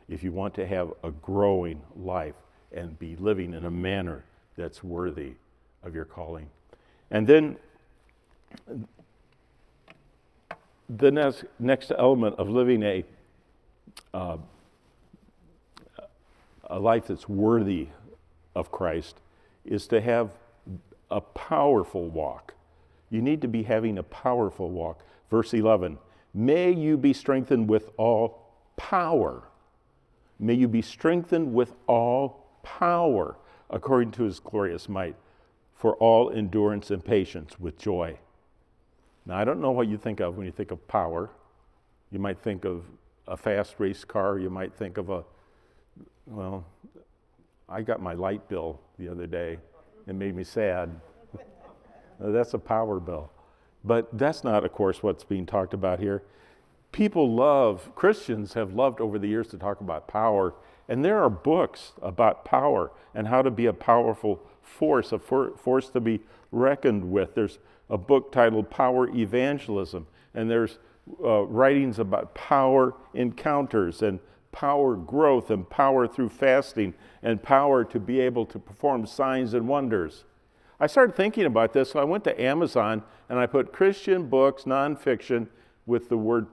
if 0.10 0.24
you 0.24 0.32
want 0.32 0.54
to 0.56 0.68
have 0.68 0.94
a 1.04 1.12
growing 1.12 1.82
life 1.96 2.36
and 2.72 2.98
be 3.00 3.15
living 3.15 3.54
in 3.54 3.65
a 3.65 3.72
manner 3.72 4.24
that's 4.56 4.84
worthy 4.84 5.34
of 5.84 5.96
your 5.96 6.06
calling. 6.06 6.50
And 7.12 7.26
then 7.26 7.58
the 10.89 11.12
next, 11.12 11.46
next 11.60 11.91
element 11.98 12.36
of 12.38 12.50
living 12.50 12.84
a, 12.84 13.04
uh, 14.13 14.38
a 16.65 16.80
life 16.80 17.08
that's 17.08 17.28
worthy 17.28 17.89
of 18.56 18.72
Christ 18.72 19.18
is 19.65 19.88
to 19.88 20.02
have 20.02 20.30
a 21.10 21.22
powerful 21.22 22.08
walk. 22.08 22.54
You 23.10 23.22
need 23.22 23.41
to 23.41 23.48
be 23.48 23.63
having 23.63 23.98
a 23.98 24.04
powerful 24.04 24.70
walk. 24.70 25.04
Verse 25.30 25.54
11 25.54 25.98
May 26.34 26.72
you 26.74 26.98
be 26.98 27.13
strengthened 27.13 27.70
with 27.70 27.89
all 27.98 28.41
power 28.76 29.44
May 30.39 30.54
you 30.54 30.67
be 30.67 30.82
strengthened 30.82 31.54
with 31.54 31.74
all 31.88 32.45
power 32.63 33.38
according 33.69 34.12
to 34.12 34.24
his 34.24 34.39
glorious 34.39 34.89
might 34.89 35.15
for 35.76 35.95
all 35.95 36.30
endurance 36.30 36.91
and 36.91 37.04
patience 37.04 37.60
with 37.60 37.78
joy. 37.78 38.17
Now, 39.26 39.38
I 39.38 39.43
don't 39.43 39.62
know 39.62 39.71
what 39.71 39.88
you 39.88 39.98
think 39.98 40.19
of 40.19 40.38
when 40.38 40.45
you 40.45 40.52
think 40.52 40.71
of 40.71 40.88
power. 40.88 41.30
You 42.12 42.19
might 42.19 42.39
think 42.39 42.65
of 42.65 42.86
a 43.28 43.36
fast 43.36 43.76
race 43.80 44.04
car. 44.04 44.38
You 44.38 44.50
might 44.50 44.74
think 44.74 44.98
of 44.98 45.10
a, 45.10 45.24
well, 46.28 46.65
I 47.67 47.82
got 47.82 48.02
my 48.02 48.13
light 48.13 48.48
bill 48.48 48.80
the 49.00 49.10
other 49.10 49.26
day. 49.26 49.58
It 50.08 50.13
made 50.13 50.36
me 50.36 50.43
sad. 50.43 50.89
that's 52.19 52.54
a 52.54 52.60
power 52.60 53.00
bill. 53.00 53.32
But 53.84 54.15
that's 54.17 54.43
not, 54.43 54.63
of 54.63 54.71
course, 54.71 55.02
what's 55.02 55.24
being 55.24 55.45
talked 55.45 55.74
about 55.74 56.00
here 56.00 56.24
people 56.95 57.36
love, 57.36 57.93
Christians 57.93 58.53
have 58.53 58.73
loved 58.73 59.01
over 59.01 59.19
the 59.19 59.27
years 59.27 59.49
to 59.49 59.58
talk 59.58 59.81
about 59.81 60.08
power, 60.08 60.53
and 60.88 61.03
there 61.03 61.21
are 61.21 61.29
books 61.29 61.91
about 62.01 62.45
power 62.45 62.89
and 63.13 63.27
how 63.27 63.41
to 63.41 63.51
be 63.51 63.65
a 63.65 63.73
powerful 63.73 64.41
force, 64.62 65.12
a 65.12 65.19
for, 65.19 65.58
force 65.58 65.89
to 65.89 65.99
be 65.99 66.21
reckoned 66.53 67.12
with. 67.12 67.36
There's 67.36 67.60
a 67.89 67.97
book 67.97 68.31
titled 68.31 68.69
Power 68.69 69.10
Evangelism, 69.13 70.08
and 70.34 70.49
there's 70.49 70.79
uh, 71.21 71.41
writings 71.41 71.99
about 71.99 72.34
power 72.34 72.93
encounters 73.13 74.01
and 74.01 74.21
power 74.53 74.95
growth 74.95 75.51
and 75.51 75.69
power 75.69 76.08
through 76.08 76.29
fasting 76.29 76.93
and 77.21 77.43
power 77.43 77.84
to 77.84 77.99
be 77.99 78.21
able 78.21 78.45
to 78.45 78.58
perform 78.58 79.05
signs 79.05 79.53
and 79.53 79.67
wonders. 79.67 80.23
I 80.79 80.88
started 80.88 81.17
thinking 81.17 81.43
about 81.43 81.73
this, 81.73 81.91
so 81.91 81.99
I 81.99 82.05
went 82.05 82.23
to 82.23 82.41
Amazon 82.41 83.03
and 83.27 83.38
I 83.38 83.47
put 83.47 83.73
Christian 83.73 84.29
books, 84.29 84.63
nonfiction, 84.63 85.47
with 85.86 86.08
the 86.08 86.17
word 86.17 86.47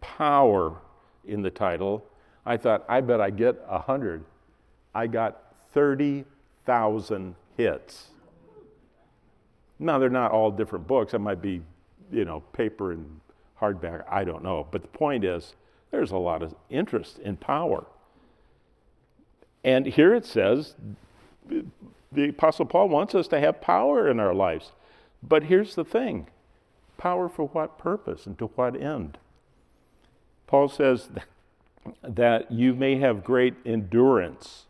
power 0.00 0.76
in 1.24 1.42
the 1.42 1.50
title. 1.50 2.04
I 2.46 2.56
thought, 2.56 2.84
I 2.88 3.00
bet 3.00 3.20
I 3.20 3.30
get 3.30 3.66
100. 3.68 4.24
I 4.94 5.06
got 5.06 5.54
30,000 5.72 7.34
hits. 7.56 8.08
Now, 9.78 9.98
they're 9.98 10.10
not 10.10 10.32
all 10.32 10.50
different 10.50 10.86
books. 10.86 11.14
It 11.14 11.20
might 11.20 11.40
be, 11.40 11.62
you 12.10 12.24
know, 12.24 12.40
paper 12.52 12.92
and 12.92 13.20
hardback. 13.60 14.04
I 14.10 14.24
don't 14.24 14.42
know. 14.42 14.66
But 14.70 14.82
the 14.82 14.88
point 14.88 15.24
is, 15.24 15.54
there's 15.90 16.10
a 16.10 16.16
lot 16.16 16.42
of 16.42 16.54
interest 16.68 17.18
in 17.18 17.36
power. 17.36 17.86
And 19.64 19.86
here 19.86 20.14
it 20.14 20.24
says 20.24 20.74
the 22.12 22.28
Apostle 22.28 22.66
Paul 22.66 22.88
wants 22.88 23.14
us 23.14 23.28
to 23.28 23.40
have 23.40 23.60
power 23.60 24.08
in 24.08 24.20
our 24.20 24.34
lives. 24.34 24.72
But 25.22 25.44
here's 25.44 25.74
the 25.74 25.84
thing 25.84 26.28
power 26.96 27.28
for 27.28 27.46
what 27.48 27.78
purpose 27.78 28.26
and 28.26 28.38
to 28.38 28.46
what 28.46 28.80
end? 28.80 29.18
Paul 30.50 30.68
says 30.68 31.08
that 32.02 32.50
you 32.50 32.74
may 32.74 32.96
have 32.96 33.22
great 33.22 33.54
endurance 33.64 34.66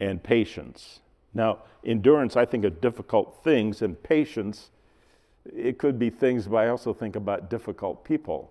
and 0.00 0.20
patience. 0.20 0.98
Now, 1.32 1.60
endurance, 1.84 2.36
I 2.36 2.44
think 2.44 2.64
of 2.64 2.80
difficult 2.80 3.38
things, 3.44 3.82
and 3.82 4.02
patience, 4.02 4.70
it 5.44 5.78
could 5.78 5.96
be 5.96 6.10
things, 6.10 6.48
but 6.48 6.56
I 6.56 6.68
also 6.70 6.92
think 6.92 7.14
about 7.14 7.48
difficult 7.48 8.04
people. 8.04 8.50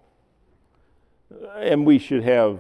And 1.58 1.86
we 1.86 2.00
should 2.00 2.24
have 2.24 2.60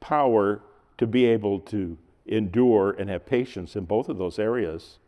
power 0.00 0.60
to 0.98 1.06
be 1.06 1.26
able 1.26 1.60
to 1.60 1.96
endure 2.26 2.90
and 2.98 3.08
have 3.10 3.26
patience 3.26 3.76
in 3.76 3.84
both 3.84 4.08
of 4.08 4.18
those 4.18 4.40
areas. 4.40 4.98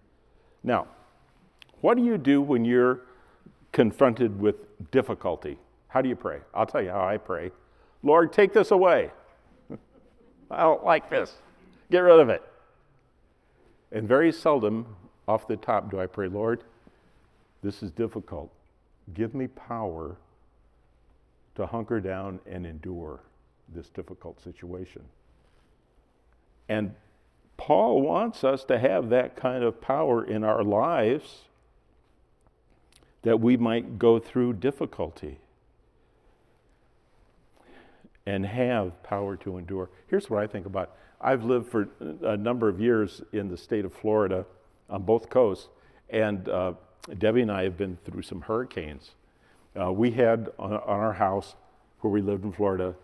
Now, 0.63 0.87
what 1.81 1.97
do 1.97 2.05
you 2.05 2.19
do 2.19 2.41
when 2.41 2.65
you're 2.65 3.01
confronted 3.73 4.39
with 4.39 4.55
difficulty? 4.93 5.59
How 5.97 6.03
do 6.03 6.11
you 6.11 6.15
pray? 6.15 6.41
I'll 6.53 6.67
tell 6.67 6.83
you 6.83 6.91
how 6.91 7.09
I 7.09 7.17
pray. 7.17 7.53
Lord, 8.03 8.31
take 8.31 8.53
this 8.53 8.71
away. 8.71 9.13
I 10.51 10.61
don't 10.61 10.85
like 10.85 11.09
this. 11.09 11.33
Get 11.91 12.01
rid 12.01 12.21
of 12.21 12.29
it. 12.29 12.43
And 13.91 14.07
very 14.07 14.31
seldom 14.31 14.95
off 15.27 15.49
the 15.49 15.57
top 15.57 15.91
do 15.91 15.99
I 15.99 16.05
pray, 16.05 16.29
Lord, 16.29 16.65
this 17.63 17.83
is 17.83 17.91
difficult. 17.91 18.53
Give 19.15 19.35
me 19.35 19.47
power 19.47 20.19
to 21.55 21.65
hunker 21.65 21.99
down 21.99 22.41
and 22.45 22.67
endure 22.67 23.21
this 23.75 23.89
difficult 23.89 24.39
situation. 24.43 25.01
And 26.69 26.95
Paul 27.57 28.03
wants 28.03 28.45
us 28.45 28.65
to 28.65 28.79
have 28.79 29.09
that 29.09 29.35
kind 29.35 29.65
of 29.65 29.81
power 29.81 30.23
in 30.23 30.45
our 30.45 30.63
lives 30.63 31.45
that 33.23 33.41
we 33.41 33.57
might 33.57 33.99
go 33.99 34.19
through 34.19 34.53
difficulty 34.53 35.39
and 38.27 38.45
have 38.45 39.03
power 39.03 39.37
to 39.37 39.57
endure. 39.57 39.91
Here's 40.09 40.29
what 40.29 40.43
I 40.43 40.47
think 40.47 40.67
about 40.67 40.97
I've 41.21 41.45
lived 41.45 41.71
for 41.71 41.89
a 42.23 42.37
number 42.37 42.69
of 42.69 42.81
years 42.81 43.23
in 43.33 43.49
the 43.49 43.57
state 43.57 43.85
of 43.85 43.93
Florida 43.93 44.45
on 44.91 45.03
both 45.03 45.31
coasts, 45.31 45.69
and 46.11 46.49
uh, 46.49 46.75
Debbie 47.19 47.43
and 47.43 47.51
I 47.51 47.63
have 47.63 47.77
been 47.77 47.99
through 48.05 48.23
some 48.23 48.43
hurricanes. 48.43 49.13
Uh, 49.81 49.93
we 49.93 50.11
had 50.11 50.51
on, 50.59 50.73
on, 50.73 50.81
our 51.01 51.13
house 51.13 51.55
where 52.01 52.13
we 52.13 52.21
lived 52.21 52.45
in 52.45 52.53
Florida 52.53 52.95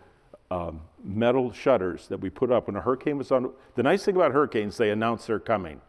um, 0.51 0.81
metal 1.03 1.51
shutters 1.51 2.07
that 2.07 2.19
we 2.19 2.29
put 2.29 2.51
up 2.51 2.67
when 2.67 2.75
a 2.75 2.81
hurricane 2.81 3.17
was 3.17 3.31
on. 3.31 3.51
The 3.75 3.83
nice 3.83 4.03
thing 4.03 4.15
about 4.15 4.31
hurricanes, 4.31 4.77
they 4.77 4.91
announce 4.91 5.25
they're 5.25 5.39
coming. 5.39 5.81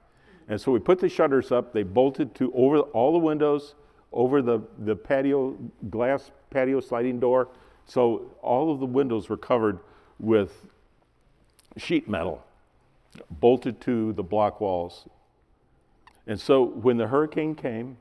And 0.49 0.61
so 0.61 0.73
we 0.73 0.79
put 0.79 0.99
the 0.99 1.09
shutters 1.09 1.53
up, 1.53 1.73
they 1.73 1.83
bolted 1.83 2.35
to 2.37 2.53
over 2.55 2.81
all 2.81 3.13
the 3.13 3.19
windows, 3.19 3.75
over 4.13 4.43
the, 4.43 4.61
the 4.79 4.95
patio, 4.95 5.57
glass 5.91 6.31
patio 6.51 6.81
sliding 6.81 7.19
door. 7.19 7.49
So 7.87 8.37
all 8.43 8.73
of 8.73 8.81
the 8.81 8.87
windows 8.87 9.29
were 9.29 9.37
covered 9.37 9.79
with 10.19 10.67
sheet 11.77 12.09
metal, 12.09 12.45
bolted 13.31 13.81
to 13.83 14.13
the 14.13 14.23
block 14.23 14.61
walls. 14.61 15.07
And 16.27 16.41
so 16.41 16.65
when 16.65 16.97
the 16.97 17.09
hurricane 17.09 17.55
came 17.55 17.99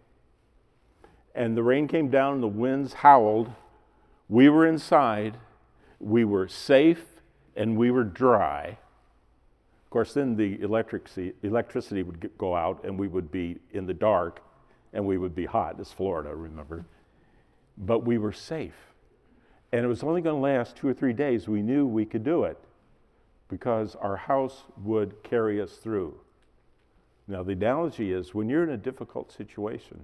and 1.36 1.58
the 1.58 1.64
rain 1.64 1.88
came 1.88 2.10
down 2.10 2.36
and 2.36 2.44
the 2.44 2.48
winds 2.48 2.94
howled, 2.94 3.52
we 4.30 4.48
were 4.50 4.66
inside, 4.66 5.38
we 6.00 6.24
were 6.24 6.48
safe, 6.48 7.06
and 7.56 7.78
we 7.78 7.92
were 7.92 8.04
dry. 8.04 8.78
Of 9.86 9.90
course, 9.90 10.14
then 10.14 10.36
the 10.36 10.60
electricity, 10.62 12.04
would 12.04 12.32
go 12.38 12.56
out 12.56 12.84
and 12.84 12.98
we 12.98 13.08
would 13.08 13.32
be 13.32 13.60
in 13.72 13.86
the 13.86 13.94
dark 13.94 14.42
and 14.94 15.06
we 15.06 15.18
would 15.18 15.36
be 15.36 15.46
hot. 15.46 15.76
It's 15.80 15.92
Florida, 15.92 16.34
remember? 16.34 16.86
But 17.78 18.06
we 18.06 18.18
were 18.18 18.32
safe. 18.32 18.93
And 19.74 19.84
it 19.84 19.88
was 19.88 20.04
only 20.04 20.22
going 20.22 20.36
to 20.36 20.40
last 20.40 20.76
two 20.76 20.88
or 20.88 20.94
three 20.94 21.14
days. 21.14 21.48
We 21.48 21.64
knew 21.64 21.88
we 21.88 22.06
could 22.06 22.24
do 22.24 22.44
it 22.44 22.60
because 23.50 23.96
our 23.96 24.16
house 24.16 24.66
would 24.84 25.24
carry 25.24 25.60
us 25.60 25.78
through. 25.78 26.20
Now, 27.28 27.42
the 27.42 27.54
analogy 27.54 28.12
is 28.12 28.36
when 28.36 28.50
you're 28.50 28.64
in 28.64 28.70
a 28.70 28.78
difficult 28.78 29.32
situation, 29.32 30.00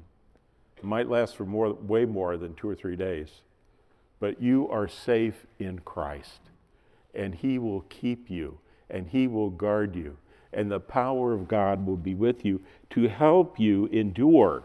it 0.76 0.84
might 0.84 1.08
last 1.08 1.36
for 1.36 1.46
more, 1.46 1.74
way 1.74 2.06
more 2.06 2.36
than 2.36 2.56
two 2.56 2.68
or 2.68 2.74
three 2.74 2.96
days, 2.96 3.42
but 4.20 4.42
you 4.42 4.68
are 4.70 4.88
safe 4.88 5.46
in 5.60 5.80
Christ, 5.80 6.40
and 7.14 7.36
He 7.36 7.60
will 7.60 7.82
keep 7.90 8.28
you, 8.28 8.58
and 8.90 9.08
He 9.08 9.28
will 9.28 9.52
guard 9.52 9.96
you, 9.96 10.18
and 10.52 10.72
the 10.72 10.80
power 10.80 11.32
of 11.32 11.48
God 11.48 11.86
will 11.86 11.98
be 11.98 12.16
with 12.16 12.44
you 12.44 12.60
to 12.90 13.08
help 13.08 13.60
you 13.60 13.86
endure. 13.88 14.64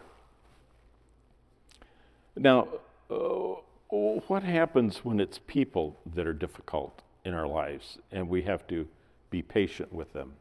Now, 2.36 2.68
uh, 3.10 3.56
what 3.94 4.42
happens 4.42 5.04
when 5.04 5.20
it's 5.20 5.38
people 5.38 6.00
that 6.14 6.26
are 6.26 6.32
difficult 6.32 7.02
in 7.24 7.32
our 7.34 7.46
lives 7.46 7.98
and 8.10 8.28
we 8.28 8.42
have 8.42 8.66
to 8.66 8.88
be 9.30 9.42
patient 9.42 9.92
with 9.92 10.12
them? 10.12 10.32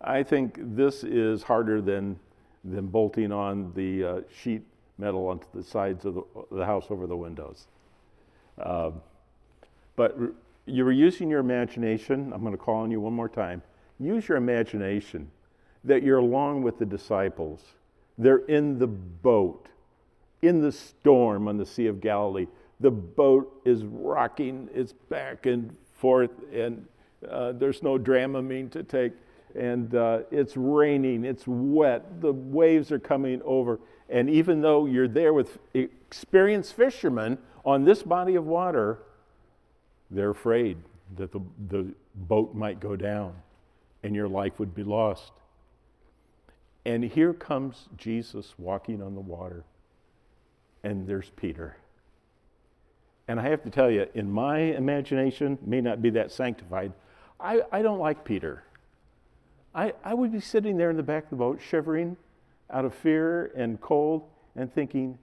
I 0.00 0.22
think 0.22 0.58
this 0.58 1.04
is 1.04 1.42
harder 1.42 1.80
than, 1.80 2.18
than 2.64 2.86
bolting 2.86 3.32
on 3.32 3.72
the 3.74 4.04
uh, 4.04 4.20
sheet 4.32 4.62
metal 4.98 5.26
onto 5.28 5.46
the 5.54 5.62
sides 5.62 6.04
of 6.04 6.14
the, 6.14 6.22
the 6.52 6.64
house 6.64 6.86
over 6.90 7.06
the 7.06 7.16
windows. 7.16 7.66
Uh, 8.58 8.90
but 9.96 10.16
you 10.66 10.84
were 10.84 10.92
using 10.92 11.30
your 11.30 11.40
imagination. 11.40 12.32
I'm 12.32 12.42
going 12.42 12.52
to 12.52 12.58
call 12.58 12.76
on 12.76 12.90
you 12.90 13.00
one 13.00 13.12
more 13.12 13.28
time. 13.28 13.62
Use 13.98 14.28
your 14.28 14.38
imagination 14.38 15.30
that 15.84 16.02
you're 16.02 16.18
along 16.18 16.62
with 16.62 16.78
the 16.78 16.86
disciples. 16.86 17.60
They're 18.18 18.46
in 18.46 18.78
the 18.78 18.86
boat, 18.86 19.68
in 20.42 20.60
the 20.60 20.72
storm 20.72 21.48
on 21.48 21.56
the 21.56 21.66
Sea 21.66 21.86
of 21.86 22.00
Galilee. 22.00 22.46
The 22.80 22.90
boat 22.90 23.62
is 23.64 23.84
rocking 23.84 24.68
its 24.74 24.92
back 24.92 25.46
and 25.46 25.74
forth, 25.94 26.32
and 26.52 26.84
uh, 27.28 27.52
there's 27.52 27.82
no 27.82 27.98
dramamine 27.98 28.70
to 28.72 28.82
take 28.82 29.12
and 29.54 29.94
uh, 29.94 30.20
it's 30.30 30.56
raining, 30.56 31.24
it's 31.24 31.46
wet, 31.46 32.20
the 32.20 32.32
waves 32.32 32.90
are 32.90 32.98
coming 32.98 33.42
over. 33.44 33.80
And 34.08 34.28
even 34.30 34.60
though 34.60 34.86
you're 34.86 35.08
there 35.08 35.32
with 35.32 35.58
experienced 35.74 36.74
fishermen 36.74 37.38
on 37.64 37.84
this 37.84 38.02
body 38.02 38.34
of 38.34 38.46
water, 38.46 38.98
they're 40.10 40.30
afraid 40.30 40.78
that 41.16 41.32
the, 41.32 41.40
the 41.68 41.86
boat 42.14 42.54
might 42.54 42.80
go 42.80 42.96
down 42.96 43.34
and 44.02 44.14
your 44.14 44.28
life 44.28 44.58
would 44.58 44.74
be 44.74 44.84
lost. 44.84 45.32
And 46.84 47.04
here 47.04 47.32
comes 47.32 47.88
Jesus 47.96 48.54
walking 48.58 49.02
on 49.02 49.14
the 49.14 49.20
water, 49.20 49.64
and 50.84 51.06
there's 51.06 51.30
Peter. 51.36 51.76
And 53.28 53.38
I 53.38 53.48
have 53.48 53.62
to 53.62 53.70
tell 53.70 53.90
you, 53.90 54.06
in 54.14 54.30
my 54.30 54.58
imagination, 54.58 55.58
may 55.64 55.80
not 55.80 56.02
be 56.02 56.10
that 56.10 56.32
sanctified, 56.32 56.92
I, 57.40 57.62
I 57.70 57.82
don't 57.82 57.98
like 57.98 58.24
Peter. 58.24 58.64
I, 59.74 59.94
I 60.04 60.14
would 60.14 60.32
be 60.32 60.40
sitting 60.40 60.76
there 60.76 60.90
in 60.90 60.96
the 60.96 61.02
back 61.02 61.24
of 61.24 61.30
the 61.30 61.36
boat, 61.36 61.60
shivering 61.66 62.16
out 62.70 62.84
of 62.84 62.94
fear 62.94 63.52
and 63.56 63.80
cold, 63.80 64.24
and 64.56 64.72
thinking, 64.72 65.18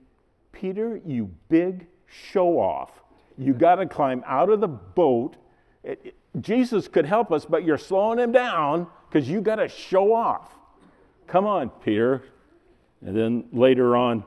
Peter, 0.52 1.00
you 1.06 1.30
big 1.48 1.86
show 2.06 2.58
off. 2.58 3.02
You 3.38 3.54
got 3.54 3.76
to 3.76 3.86
climb 3.86 4.22
out 4.26 4.50
of 4.50 4.60
the 4.60 4.68
boat. 4.68 5.36
It, 5.84 6.00
it, 6.04 6.14
Jesus 6.40 6.88
could 6.88 7.06
help 7.06 7.32
us, 7.32 7.44
but 7.44 7.64
you're 7.64 7.78
slowing 7.78 8.18
him 8.18 8.32
down 8.32 8.86
because 9.08 9.28
you 9.28 9.40
got 9.40 9.56
to 9.56 9.68
show 9.68 10.14
off. 10.14 10.54
Come 11.26 11.46
on, 11.46 11.70
Peter. 11.70 12.24
And 13.04 13.16
then 13.16 13.44
later 13.52 13.96
on, 13.96 14.24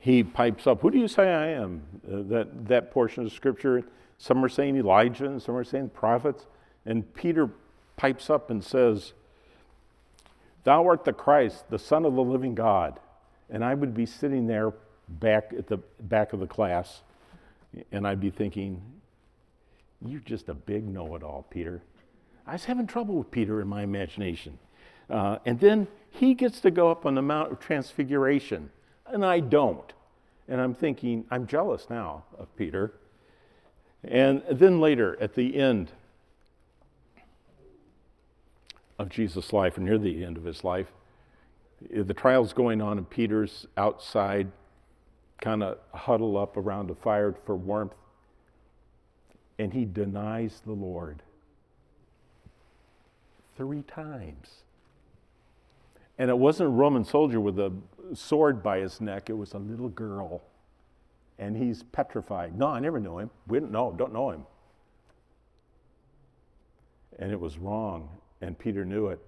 he 0.00 0.24
pipes 0.24 0.66
up, 0.66 0.80
Who 0.80 0.90
do 0.90 0.98
you 0.98 1.06
say 1.06 1.32
I 1.32 1.48
am? 1.48 1.82
Uh, 2.04 2.22
that, 2.28 2.66
that 2.68 2.90
portion 2.90 3.24
of 3.24 3.32
scripture. 3.32 3.84
Some 4.16 4.44
are 4.44 4.48
saying 4.48 4.76
Elijah, 4.76 5.26
and 5.26 5.40
some 5.40 5.54
are 5.54 5.64
saying 5.64 5.90
prophets. 5.90 6.46
And 6.86 7.12
Peter 7.14 7.50
pipes 7.96 8.30
up 8.30 8.50
and 8.50 8.64
says, 8.64 9.12
Thou 10.64 10.86
art 10.86 11.04
the 11.04 11.12
Christ, 11.12 11.68
the 11.68 11.78
Son 11.78 12.06
of 12.06 12.14
the 12.14 12.22
living 12.22 12.54
God. 12.54 12.98
And 13.50 13.62
I 13.62 13.74
would 13.74 13.94
be 13.94 14.06
sitting 14.06 14.46
there 14.46 14.72
back 15.08 15.52
at 15.56 15.66
the 15.66 15.78
back 16.00 16.32
of 16.32 16.40
the 16.40 16.46
class, 16.46 17.02
and 17.92 18.06
I'd 18.06 18.20
be 18.20 18.30
thinking, 18.30 18.80
You're 20.04 20.20
just 20.20 20.48
a 20.48 20.54
big 20.54 20.88
know 20.88 21.14
it 21.14 21.22
all, 21.22 21.46
Peter. 21.50 21.82
I 22.46 22.54
was 22.54 22.64
having 22.64 22.86
trouble 22.86 23.16
with 23.16 23.30
Peter 23.30 23.60
in 23.60 23.68
my 23.68 23.82
imagination. 23.82 24.58
Uh, 25.10 25.38
and 25.44 25.60
then 25.60 25.88
he 26.08 26.34
gets 26.34 26.60
to 26.60 26.70
go 26.70 26.90
up 26.90 27.04
on 27.04 27.14
the 27.16 27.22
Mount 27.22 27.52
of 27.52 27.60
Transfiguration, 27.60 28.70
and 29.12 29.24
I 29.24 29.40
don't. 29.40 29.92
And 30.48 30.60
I'm 30.60 30.74
thinking, 30.74 31.24
I'm 31.30 31.46
jealous 31.46 31.86
now 31.88 32.24
of 32.38 32.54
Peter. 32.56 32.92
And 34.02 34.42
then 34.50 34.80
later, 34.80 35.16
at 35.20 35.34
the 35.34 35.56
end, 35.56 35.92
of 39.00 39.08
Jesus' 39.08 39.54
life, 39.54 39.78
or 39.78 39.80
near 39.80 39.96
the 39.96 40.22
end 40.22 40.36
of 40.36 40.44
his 40.44 40.62
life. 40.62 40.88
The 41.90 42.12
trial's 42.12 42.52
going 42.52 42.82
on, 42.82 42.98
and 42.98 43.08
Peter's 43.08 43.66
outside, 43.78 44.52
kind 45.40 45.62
of 45.62 45.78
huddled 45.94 46.36
up 46.36 46.58
around 46.58 46.90
a 46.90 46.94
fire 46.94 47.34
for 47.46 47.56
warmth, 47.56 47.94
and 49.58 49.72
he 49.72 49.86
denies 49.86 50.60
the 50.66 50.72
Lord 50.72 51.22
three 53.56 53.82
times. 53.82 54.64
And 56.20 56.28
it 56.28 56.36
wasn't 56.36 56.66
a 56.66 56.70
Roman 56.70 57.02
soldier 57.02 57.40
with 57.40 57.58
a 57.58 57.72
sword 58.12 58.62
by 58.62 58.80
his 58.80 59.00
neck, 59.00 59.30
it 59.30 59.32
was 59.32 59.54
a 59.54 59.58
little 59.58 59.88
girl. 59.88 60.42
And 61.38 61.56
he's 61.56 61.82
petrified. 61.82 62.58
No, 62.58 62.66
I 62.66 62.78
never 62.78 63.00
knew 63.00 63.16
him. 63.16 63.30
We 63.46 63.58
don't 63.58 63.72
know, 63.72 63.94
don't 63.96 64.12
know 64.12 64.28
him. 64.28 64.44
And 67.18 67.32
it 67.32 67.40
was 67.40 67.56
wrong. 67.56 68.10
And 68.42 68.58
Peter 68.58 68.84
knew 68.84 69.06
it, 69.06 69.18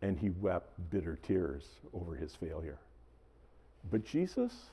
and 0.00 0.16
he 0.16 0.30
wept 0.30 0.68
bitter 0.90 1.18
tears 1.24 1.64
over 1.92 2.14
his 2.14 2.36
failure. 2.36 2.78
But 3.90 4.04
Jesus, 4.04 4.66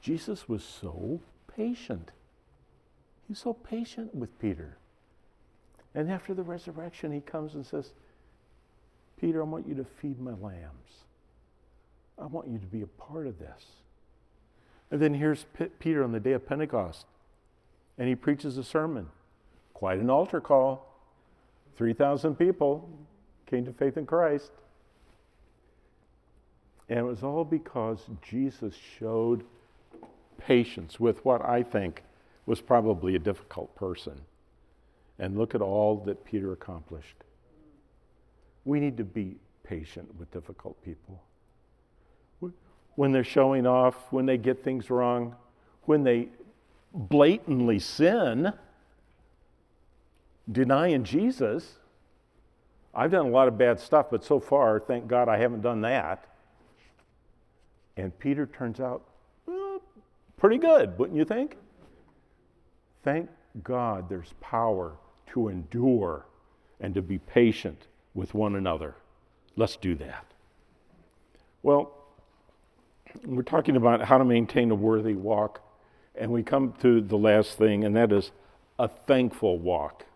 Jesus 0.00 0.48
was 0.48 0.64
so 0.64 1.20
patient. 1.54 2.10
He's 3.28 3.40
so 3.40 3.52
patient 3.52 4.14
with 4.14 4.38
Peter. 4.38 4.78
And 5.94 6.10
after 6.10 6.32
the 6.32 6.42
resurrection, 6.42 7.12
he 7.12 7.20
comes 7.20 7.54
and 7.54 7.66
says, 7.66 7.92
Peter, 9.20 9.42
I 9.42 9.44
want 9.44 9.68
you 9.68 9.74
to 9.74 9.84
feed 9.84 10.18
my 10.18 10.32
lambs. 10.32 11.04
I 12.18 12.26
want 12.26 12.48
you 12.48 12.58
to 12.58 12.66
be 12.66 12.82
a 12.82 12.86
part 12.86 13.26
of 13.26 13.38
this. 13.38 13.64
And 14.90 15.00
then 15.00 15.14
here's 15.14 15.44
P- 15.56 15.66
Peter 15.78 16.02
on 16.02 16.12
the 16.12 16.20
day 16.20 16.32
of 16.32 16.46
Pentecost, 16.46 17.06
and 17.98 18.08
he 18.08 18.14
preaches 18.14 18.56
a 18.56 18.64
sermon. 18.64 19.08
Quite 19.74 19.98
an 19.98 20.10
altar 20.10 20.40
call. 20.40 20.86
3,000 21.76 22.34
people 22.36 22.88
came 23.46 23.64
to 23.64 23.72
faith 23.72 23.96
in 23.96 24.06
Christ. 24.06 24.52
And 26.88 26.98
it 26.98 27.04
was 27.04 27.22
all 27.22 27.44
because 27.44 28.00
Jesus 28.22 28.74
showed 28.98 29.44
patience 30.38 30.98
with 30.98 31.24
what 31.24 31.44
I 31.44 31.62
think 31.62 32.02
was 32.46 32.60
probably 32.60 33.14
a 33.14 33.18
difficult 33.18 33.74
person. 33.76 34.20
And 35.18 35.38
look 35.38 35.54
at 35.54 35.60
all 35.60 36.02
that 36.06 36.24
Peter 36.24 36.52
accomplished. 36.52 37.16
We 38.70 38.78
need 38.78 38.98
to 38.98 39.04
be 39.04 39.34
patient 39.64 40.16
with 40.16 40.30
difficult 40.30 40.80
people. 40.84 41.20
When 42.94 43.10
they're 43.10 43.24
showing 43.24 43.66
off, 43.66 43.96
when 44.12 44.26
they 44.26 44.38
get 44.38 44.62
things 44.62 44.90
wrong, 44.90 45.34
when 45.86 46.04
they 46.04 46.28
blatantly 46.94 47.80
sin, 47.80 48.52
denying 50.52 51.02
Jesus. 51.02 51.78
I've 52.94 53.10
done 53.10 53.26
a 53.26 53.30
lot 53.30 53.48
of 53.48 53.58
bad 53.58 53.80
stuff, 53.80 54.06
but 54.08 54.22
so 54.22 54.38
far, 54.38 54.78
thank 54.78 55.08
God 55.08 55.28
I 55.28 55.38
haven't 55.38 55.62
done 55.62 55.80
that. 55.80 56.28
And 57.96 58.16
Peter 58.20 58.46
turns 58.46 58.78
out 58.78 59.02
pretty 60.36 60.58
good, 60.58 60.96
wouldn't 60.96 61.18
you 61.18 61.24
think? 61.24 61.56
Thank 63.02 63.30
God 63.64 64.08
there's 64.08 64.32
power 64.40 64.92
to 65.32 65.48
endure 65.48 66.26
and 66.80 66.94
to 66.94 67.02
be 67.02 67.18
patient 67.18 67.88
with 68.14 68.34
one 68.34 68.56
another. 68.56 68.94
Let's 69.56 69.76
do 69.76 69.94
that. 69.96 70.24
Well, 71.62 71.92
we're 73.24 73.42
talking 73.42 73.76
about 73.76 74.02
how 74.02 74.18
to 74.18 74.24
maintain 74.24 74.70
a 74.70 74.74
worthy 74.74 75.14
walk, 75.14 75.60
and 76.14 76.30
we 76.30 76.42
come 76.42 76.74
to 76.80 77.00
the 77.00 77.18
last 77.18 77.58
thing, 77.58 77.84
and 77.84 77.94
that 77.96 78.12
is 78.12 78.30
a 78.78 78.88
thankful 78.88 79.58
walk. 79.58 80.06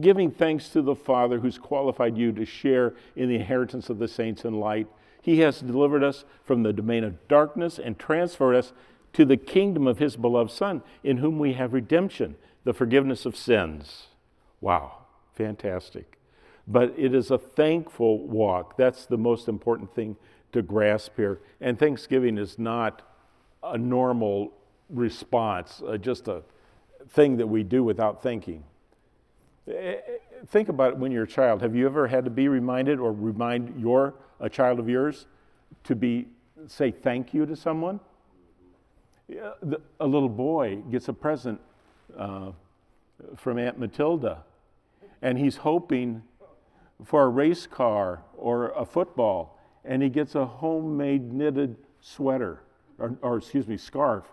Giving 0.00 0.30
thanks 0.30 0.70
to 0.70 0.82
the 0.82 0.94
Father 0.94 1.38
who's 1.40 1.58
qualified 1.58 2.16
you 2.16 2.32
to 2.32 2.44
share 2.44 2.94
in 3.14 3.28
the 3.28 3.36
inheritance 3.36 3.90
of 3.90 3.98
the 3.98 4.08
saints 4.08 4.44
in 4.44 4.58
light. 4.58 4.88
He 5.20 5.40
has 5.40 5.60
delivered 5.60 6.02
us 6.02 6.24
from 6.44 6.62
the 6.62 6.72
domain 6.72 7.04
of 7.04 7.28
darkness 7.28 7.78
and 7.78 7.98
transferred 7.98 8.54
us 8.54 8.72
to 9.12 9.24
the 9.24 9.36
kingdom 9.36 9.86
of 9.86 9.98
His 9.98 10.16
beloved 10.16 10.50
Son, 10.50 10.82
in 11.04 11.18
whom 11.18 11.38
we 11.38 11.52
have 11.54 11.72
redemption, 11.72 12.36
the 12.64 12.74
forgiveness 12.74 13.24
of 13.26 13.36
sins. 13.36 14.06
Wow, 14.60 14.97
fantastic. 15.38 16.18
But 16.66 16.92
it 16.98 17.14
is 17.14 17.30
a 17.30 17.38
thankful 17.38 18.26
walk. 18.26 18.76
That's 18.76 19.06
the 19.06 19.16
most 19.16 19.48
important 19.48 19.94
thing 19.94 20.16
to 20.52 20.60
grasp 20.60 21.12
here. 21.16 21.40
And 21.60 21.78
Thanksgiving 21.78 22.36
is 22.36 22.58
not 22.58 23.02
a 23.62 23.78
normal 23.78 24.52
response, 24.90 25.82
uh, 25.86 25.96
just 25.96 26.28
a 26.28 26.42
thing 27.08 27.36
that 27.38 27.46
we 27.46 27.62
do 27.62 27.82
without 27.84 28.22
thinking. 28.22 28.64
Eh, 29.66 29.96
think 30.48 30.68
about 30.68 30.92
it 30.92 30.98
when 30.98 31.12
you're 31.12 31.24
a 31.24 31.28
child. 31.28 31.62
Have 31.62 31.74
you 31.74 31.86
ever 31.86 32.08
had 32.08 32.24
to 32.24 32.30
be 32.30 32.48
reminded 32.48 32.98
or 32.98 33.12
remind 33.12 33.80
your 33.80 34.14
a 34.40 34.48
child 34.48 34.78
of 34.78 34.88
yours 34.88 35.26
to 35.84 35.94
be 35.94 36.26
say 36.66 36.90
thank 36.90 37.32
you 37.32 37.46
to 37.46 37.56
someone? 37.56 38.00
a 40.00 40.06
little 40.06 40.28
boy 40.28 40.76
gets 40.90 41.08
a 41.08 41.12
present 41.12 41.60
uh, 42.16 42.50
from 43.36 43.58
Aunt 43.58 43.78
Matilda, 43.78 44.44
and 45.22 45.38
he's 45.38 45.56
hoping 45.56 46.22
for 47.04 47.24
a 47.24 47.28
race 47.28 47.66
car 47.66 48.22
or 48.36 48.70
a 48.70 48.84
football, 48.84 49.58
and 49.84 50.02
he 50.02 50.08
gets 50.08 50.34
a 50.34 50.44
homemade 50.44 51.32
knitted 51.32 51.76
sweater, 52.00 52.62
or, 52.98 53.16
or 53.22 53.38
excuse 53.38 53.66
me, 53.66 53.76
scarf. 53.76 54.24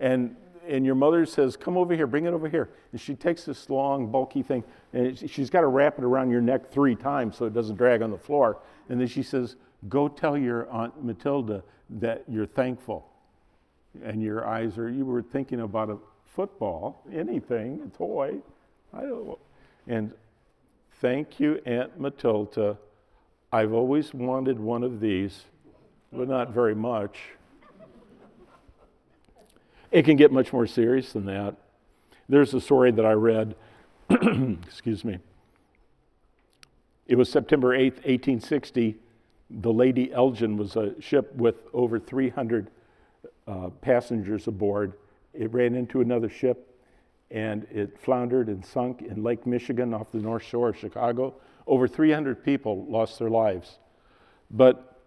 And, 0.00 0.36
and 0.68 0.84
your 0.84 0.94
mother 0.94 1.26
says, 1.26 1.56
Come 1.56 1.76
over 1.76 1.94
here, 1.94 2.06
bring 2.06 2.26
it 2.26 2.32
over 2.32 2.48
here. 2.48 2.70
And 2.92 3.00
she 3.00 3.14
takes 3.14 3.44
this 3.44 3.68
long, 3.68 4.10
bulky 4.10 4.42
thing, 4.42 4.64
and 4.92 5.18
she's 5.28 5.50
got 5.50 5.62
to 5.62 5.68
wrap 5.68 5.98
it 5.98 6.04
around 6.04 6.30
your 6.30 6.40
neck 6.40 6.70
three 6.70 6.94
times 6.94 7.36
so 7.36 7.46
it 7.46 7.54
doesn't 7.54 7.76
drag 7.76 8.02
on 8.02 8.10
the 8.10 8.18
floor. 8.18 8.60
And 8.88 9.00
then 9.00 9.08
she 9.08 9.22
says, 9.22 9.56
Go 9.88 10.08
tell 10.08 10.36
your 10.36 10.68
Aunt 10.70 11.04
Matilda 11.04 11.62
that 11.88 12.24
you're 12.28 12.46
thankful 12.46 13.08
and 14.04 14.22
your 14.22 14.46
eyes 14.46 14.78
are, 14.78 14.88
you 14.88 15.04
were 15.04 15.22
thinking 15.22 15.60
about 15.60 15.90
a 15.90 15.98
football, 16.24 17.02
anything, 17.12 17.80
a 17.84 17.96
toy. 17.96 18.36
I 18.92 19.02
don't. 19.02 19.38
And 19.86 20.12
thank 21.00 21.38
you, 21.38 21.60
Aunt 21.64 21.98
Matilda. 21.98 22.76
I've 23.52 23.72
always 23.72 24.12
wanted 24.12 24.58
one 24.58 24.82
of 24.82 25.00
these, 25.00 25.44
but 26.12 26.28
not 26.28 26.50
very 26.50 26.74
much. 26.74 27.18
It 29.92 30.04
can 30.04 30.16
get 30.16 30.32
much 30.32 30.52
more 30.52 30.66
serious 30.66 31.12
than 31.12 31.26
that. 31.26 31.56
There's 32.28 32.52
a 32.54 32.60
story 32.60 32.90
that 32.90 33.06
I 33.06 33.12
read, 33.12 33.54
excuse 34.10 35.04
me. 35.04 35.18
It 37.06 37.16
was 37.16 37.30
September 37.30 37.68
8th, 37.68 38.02
1860. 38.04 38.96
The 39.48 39.72
Lady 39.72 40.12
Elgin 40.12 40.56
was 40.56 40.74
a 40.74 41.00
ship 41.00 41.32
with 41.36 41.54
over 41.72 42.00
300 42.00 42.68
uh, 43.46 43.68
passengers 43.80 44.48
aboard. 44.48 44.94
It 45.32 45.52
ran 45.52 45.76
into 45.76 46.00
another 46.00 46.28
ship 46.28 46.75
and 47.30 47.66
it 47.70 47.98
floundered 47.98 48.48
and 48.48 48.64
sunk 48.64 49.02
in 49.02 49.22
Lake 49.22 49.46
Michigan 49.46 49.92
off 49.92 50.12
the 50.12 50.18
north 50.18 50.42
shore 50.42 50.70
of 50.70 50.76
Chicago. 50.76 51.34
Over 51.66 51.88
300 51.88 52.44
people 52.44 52.86
lost 52.86 53.18
their 53.18 53.30
lives. 53.30 53.78
But 54.50 55.00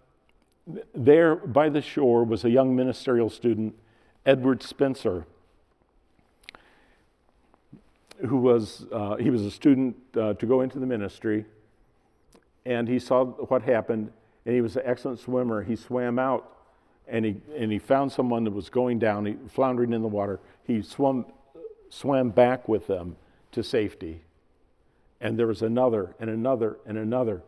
there 0.94 1.36
by 1.36 1.70
the 1.70 1.82
shore 1.82 2.24
was 2.24 2.44
a 2.44 2.50
young 2.50 2.76
ministerial 2.76 3.30
student, 3.30 3.74
Edward 4.26 4.62
Spencer, 4.62 5.26
who 8.28 8.38
was, 8.38 8.86
uh, 8.92 9.16
he 9.16 9.30
was 9.30 9.44
a 9.46 9.52
student 9.52 9.96
uh, 10.18 10.34
to 10.34 10.46
go 10.46 10.62
into 10.62 10.80
the 10.80 10.86
ministry. 10.86 11.46
And 12.66 12.88
he 12.88 13.00
saw 13.00 13.26
what 13.26 13.62
happened, 13.62 14.12
and 14.46 14.54
he 14.54 14.62
was 14.62 14.76
an 14.76 14.84
excellent 14.86 15.20
swimmer. 15.20 15.64
He 15.64 15.78
swam 15.78 16.20
out 16.20 16.58
and 17.10 17.26
he, 17.26 17.36
and 17.58 17.72
he 17.72 17.80
found 17.80 18.12
someone 18.12 18.44
that 18.44 18.52
was 18.52 18.70
going 18.70 19.00
down, 19.00 19.26
he, 19.26 19.36
floundering 19.50 19.94
in 19.94 20.02
the 20.02 20.08
water. 20.08 20.40
He 20.64 20.82
swam, 20.82 21.26
swam 21.90 22.30
back 22.30 22.68
with 22.68 22.88
them 22.88 23.16
to 23.52 23.64
safety. 23.64 24.22
And 25.22 25.38
there 25.38 25.48
was 25.48 25.62
another 25.62 26.16
and 26.20 26.30
another 26.30 26.78
and 26.86 26.98
another. 26.98 27.42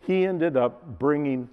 He 0.00 0.24
ended 0.24 0.56
up 0.56 0.98
bringing 0.98 1.48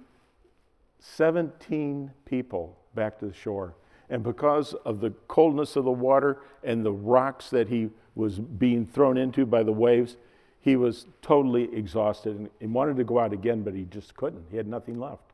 17 1.00 2.10
people 2.24 2.76
back 2.94 3.18
to 3.18 3.26
the 3.26 3.34
shore. 3.34 3.74
And 4.08 4.22
because 4.22 4.72
of 4.84 5.00
the 5.00 5.10
coldness 5.28 5.76
of 5.76 5.84
the 5.84 5.90
water 5.90 6.38
and 6.62 6.84
the 6.84 6.92
rocks 6.92 7.50
that 7.50 7.68
he 7.68 7.90
was 8.14 8.38
being 8.38 8.86
thrown 8.86 9.16
into 9.16 9.44
by 9.44 9.62
the 9.62 9.72
waves, 9.72 10.16
he 10.60 10.76
was 10.76 11.06
totally 11.20 11.74
exhausted 11.74 12.36
and, 12.36 12.50
he 12.60 12.66
wanted 12.66 12.96
to 12.96 13.04
go 13.04 13.18
out 13.18 13.32
again, 13.32 13.62
but 13.62 13.74
he 13.74 13.84
just 13.84 14.16
couldn't. 14.16 14.46
He 14.50 14.56
had 14.56 14.66
nothing 14.66 14.98
left 14.98 15.32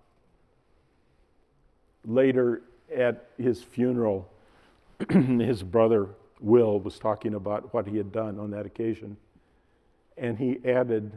later 2.07 2.63
at 2.95 3.27
his 3.39 3.63
funeral, 3.63 4.29
his 5.11 5.63
brother 5.63 6.09
Will 6.43 6.81
was 6.81 6.99
talking 6.99 7.35
about 7.35 7.73
what 7.73 7.87
he 7.87 7.97
had 7.97 8.13
done 8.13 8.39
on 8.39 8.51
that 8.51 8.67
occasion. 8.67 9.17
And 10.19 10.39
he 10.39 10.59
added, 10.65 11.13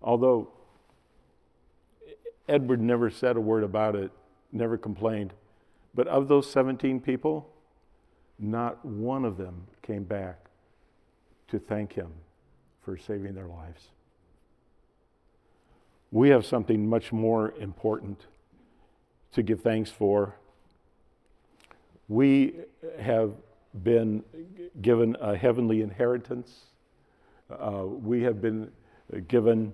although 0.00 0.48
Edward 2.48 2.80
never 2.80 3.10
said 3.10 3.36
a 3.36 3.40
word 3.40 3.64
about 3.64 3.96
it, 3.96 4.10
never 4.52 4.78
complained, 4.78 5.32
but 5.94 6.06
of 6.08 6.28
those 6.28 6.50
17 6.50 7.00
people, 7.00 7.48
not 8.38 8.84
one 8.84 9.24
of 9.24 9.36
them 9.36 9.66
came 9.82 10.04
back 10.04 10.38
to 11.48 11.58
thank 11.58 11.92
him 11.92 12.10
for 12.82 12.96
saving 12.96 13.34
their 13.34 13.46
lives. 13.46 13.88
We 16.12 16.30
have 16.30 16.46
something 16.46 16.88
much 16.88 17.12
more 17.12 17.52
important 17.60 18.26
to 19.32 19.42
give 19.42 19.60
thanks 19.60 19.90
for. 19.90 20.34
We 22.08 22.54
have 22.98 23.32
been 23.84 24.24
given 24.82 25.16
a 25.20 25.36
heavenly 25.36 25.82
inheritance. 25.82 26.66
Uh, 27.50 27.84
we 27.84 28.22
have 28.22 28.40
been 28.40 28.70
given 29.28 29.72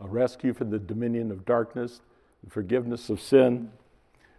a 0.00 0.06
rescue 0.06 0.52
from 0.52 0.70
the 0.70 0.78
dominion 0.78 1.30
of 1.30 1.44
darkness, 1.44 2.00
forgiveness 2.48 3.10
of 3.10 3.20
sin. 3.20 3.70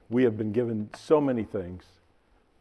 We 0.10 0.24
have 0.24 0.38
been 0.38 0.52
given 0.52 0.90
so 0.96 1.22
many 1.22 1.44
things 1.44 1.84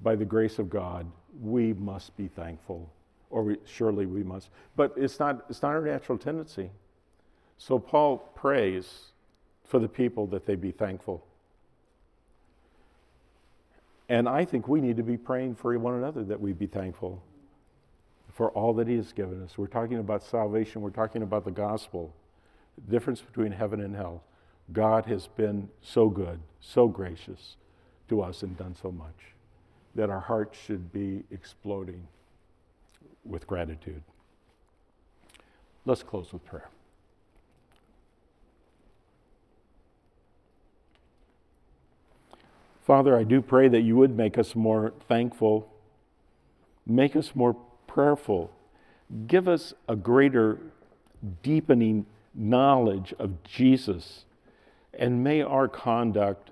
by 0.01 0.17
the 0.17 0.25
grace 0.25 0.59
of 0.59 0.71
God. 0.71 1.11
We 1.41 1.73
must 1.73 2.17
be 2.17 2.29
thankful, 2.29 2.91
or 3.31 3.43
we, 3.43 3.57
surely 3.65 4.07
we 4.07 4.23
must. 4.23 4.51
But 4.77 4.93
it's 4.97 5.19
not, 5.19 5.45
it's 5.49 5.63
not 5.63 5.73
our 5.73 5.83
natural 5.83 6.19
tendency. 6.19 6.71
So 7.59 7.79
Paul 7.79 8.19
prays 8.35 9.13
for 9.65 9.79
the 9.79 9.89
people 9.89 10.27
that 10.29 10.47
they 10.47 10.55
be 10.55 10.71
thankful. 10.71 11.25
And 14.11 14.29
I 14.29 14.45
think 14.45 14.67
we 14.67 14.81
need 14.81 14.97
to 14.97 15.05
be 15.05 15.17
praying 15.17 15.55
for 15.55 15.79
one 15.79 15.95
another 15.95 16.25
that 16.25 16.41
we 16.41 16.53
be 16.53 16.67
thankful 16.67 17.23
for 18.29 18.51
all 18.51 18.75
that 18.75 18.89
He 18.89 18.97
has 18.97 19.13
given 19.13 19.41
us. 19.45 19.57
We're 19.57 19.69
talking 19.69 19.99
about 19.99 20.25
salvation, 20.25 20.83
we're 20.83 20.91
talking 20.91 21.23
about 21.23 21.45
the 21.45 21.53
gospel, 21.53 22.13
the 22.75 22.91
difference 22.91 23.21
between 23.21 23.53
heaven 23.53 23.81
and 23.81 23.95
hell. 23.95 24.25
God 24.73 25.07
has 25.07 25.29
been 25.29 25.69
so 25.81 26.09
good, 26.09 26.41
so 26.61 26.89
gracious 26.89 27.57
to 28.09 28.21
us, 28.21 28.43
and 28.43 28.57
done 28.59 28.75
so 28.83 28.91
much 28.91 29.15
that 29.95 30.11
our 30.11 30.21
hearts 30.21 30.59
should 30.59 30.93
be 30.93 31.23
exploding 31.31 32.09
with 33.25 33.47
gratitude. 33.47 34.03
Let's 35.85 36.03
close 36.03 36.33
with 36.33 36.45
prayer. 36.45 36.69
Father, 42.91 43.17
I 43.17 43.23
do 43.23 43.41
pray 43.41 43.69
that 43.69 43.83
you 43.83 43.95
would 43.99 44.17
make 44.17 44.37
us 44.37 44.57
more 44.57 44.93
thankful, 45.07 45.73
make 46.85 47.15
us 47.15 47.37
more 47.37 47.55
prayerful, 47.87 48.51
give 49.29 49.47
us 49.47 49.73
a 49.89 49.95
greater 49.95 50.59
deepening 51.41 52.05
knowledge 52.35 53.15
of 53.21 53.45
Jesus. 53.45 54.25
And 54.93 55.23
may 55.23 55.41
our 55.41 55.69
conduct 55.69 56.51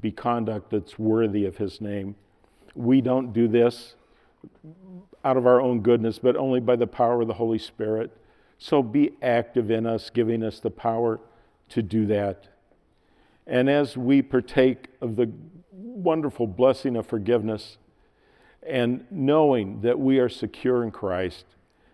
be 0.00 0.10
conduct 0.10 0.70
that's 0.70 0.98
worthy 0.98 1.44
of 1.44 1.58
his 1.58 1.80
name. 1.80 2.16
We 2.74 3.00
don't 3.00 3.32
do 3.32 3.46
this 3.46 3.94
out 5.24 5.36
of 5.36 5.46
our 5.46 5.60
own 5.60 5.82
goodness, 5.82 6.18
but 6.18 6.34
only 6.34 6.58
by 6.58 6.74
the 6.74 6.88
power 6.88 7.22
of 7.22 7.28
the 7.28 7.34
Holy 7.34 7.60
Spirit. 7.60 8.10
So 8.58 8.82
be 8.82 9.12
active 9.22 9.70
in 9.70 9.86
us, 9.86 10.10
giving 10.10 10.42
us 10.42 10.58
the 10.58 10.70
power 10.70 11.20
to 11.68 11.80
do 11.80 12.06
that. 12.06 12.48
And 13.46 13.70
as 13.70 13.96
we 13.96 14.20
partake 14.20 14.88
of 15.00 15.14
the 15.14 15.30
wonderful 15.76 16.46
blessing 16.46 16.96
of 16.96 17.06
forgiveness 17.06 17.76
and 18.66 19.04
knowing 19.10 19.82
that 19.82 19.98
we 19.98 20.18
are 20.18 20.28
secure 20.28 20.82
in 20.82 20.90
Christ 20.90 21.44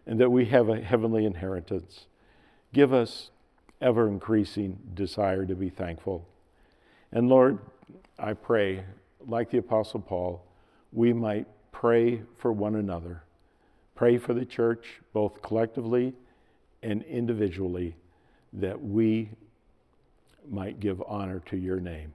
and 0.07 0.21
that 0.21 0.31
we 0.31 0.47
have 0.47 0.69
a 0.69 0.81
heavenly 0.81 1.25
inheritance, 1.27 2.07
give 2.73 2.93
us 2.93 3.31
ever 3.81 4.09
increasing 4.09 4.79
desire 4.95 5.45
to 5.45 5.55
be 5.55 5.69
thankful. 5.69 6.27
And 7.11 7.29
Lord, 7.29 7.59
I 8.19 8.33
pray, 8.33 8.85
like 9.27 9.51
the 9.51 9.59
Apostle 9.59 10.01
Paul, 10.01 10.45
we 10.93 11.13
might 11.13 11.47
pray 11.73 12.23
for 12.39 12.53
one 12.53 12.77
another. 12.77 13.23
Pray 13.95 14.19
for 14.19 14.35
the 14.35 14.45
church, 14.45 15.01
both 15.13 15.43
collectively 15.43 16.15
and 16.83 17.03
individually, 17.03 17.95
that 18.53 18.83
we 18.83 19.31
might 20.49 20.81
give 20.81 21.03
honor 21.07 21.41
to 21.47 21.57
your 21.57 21.81
name. 21.81 22.15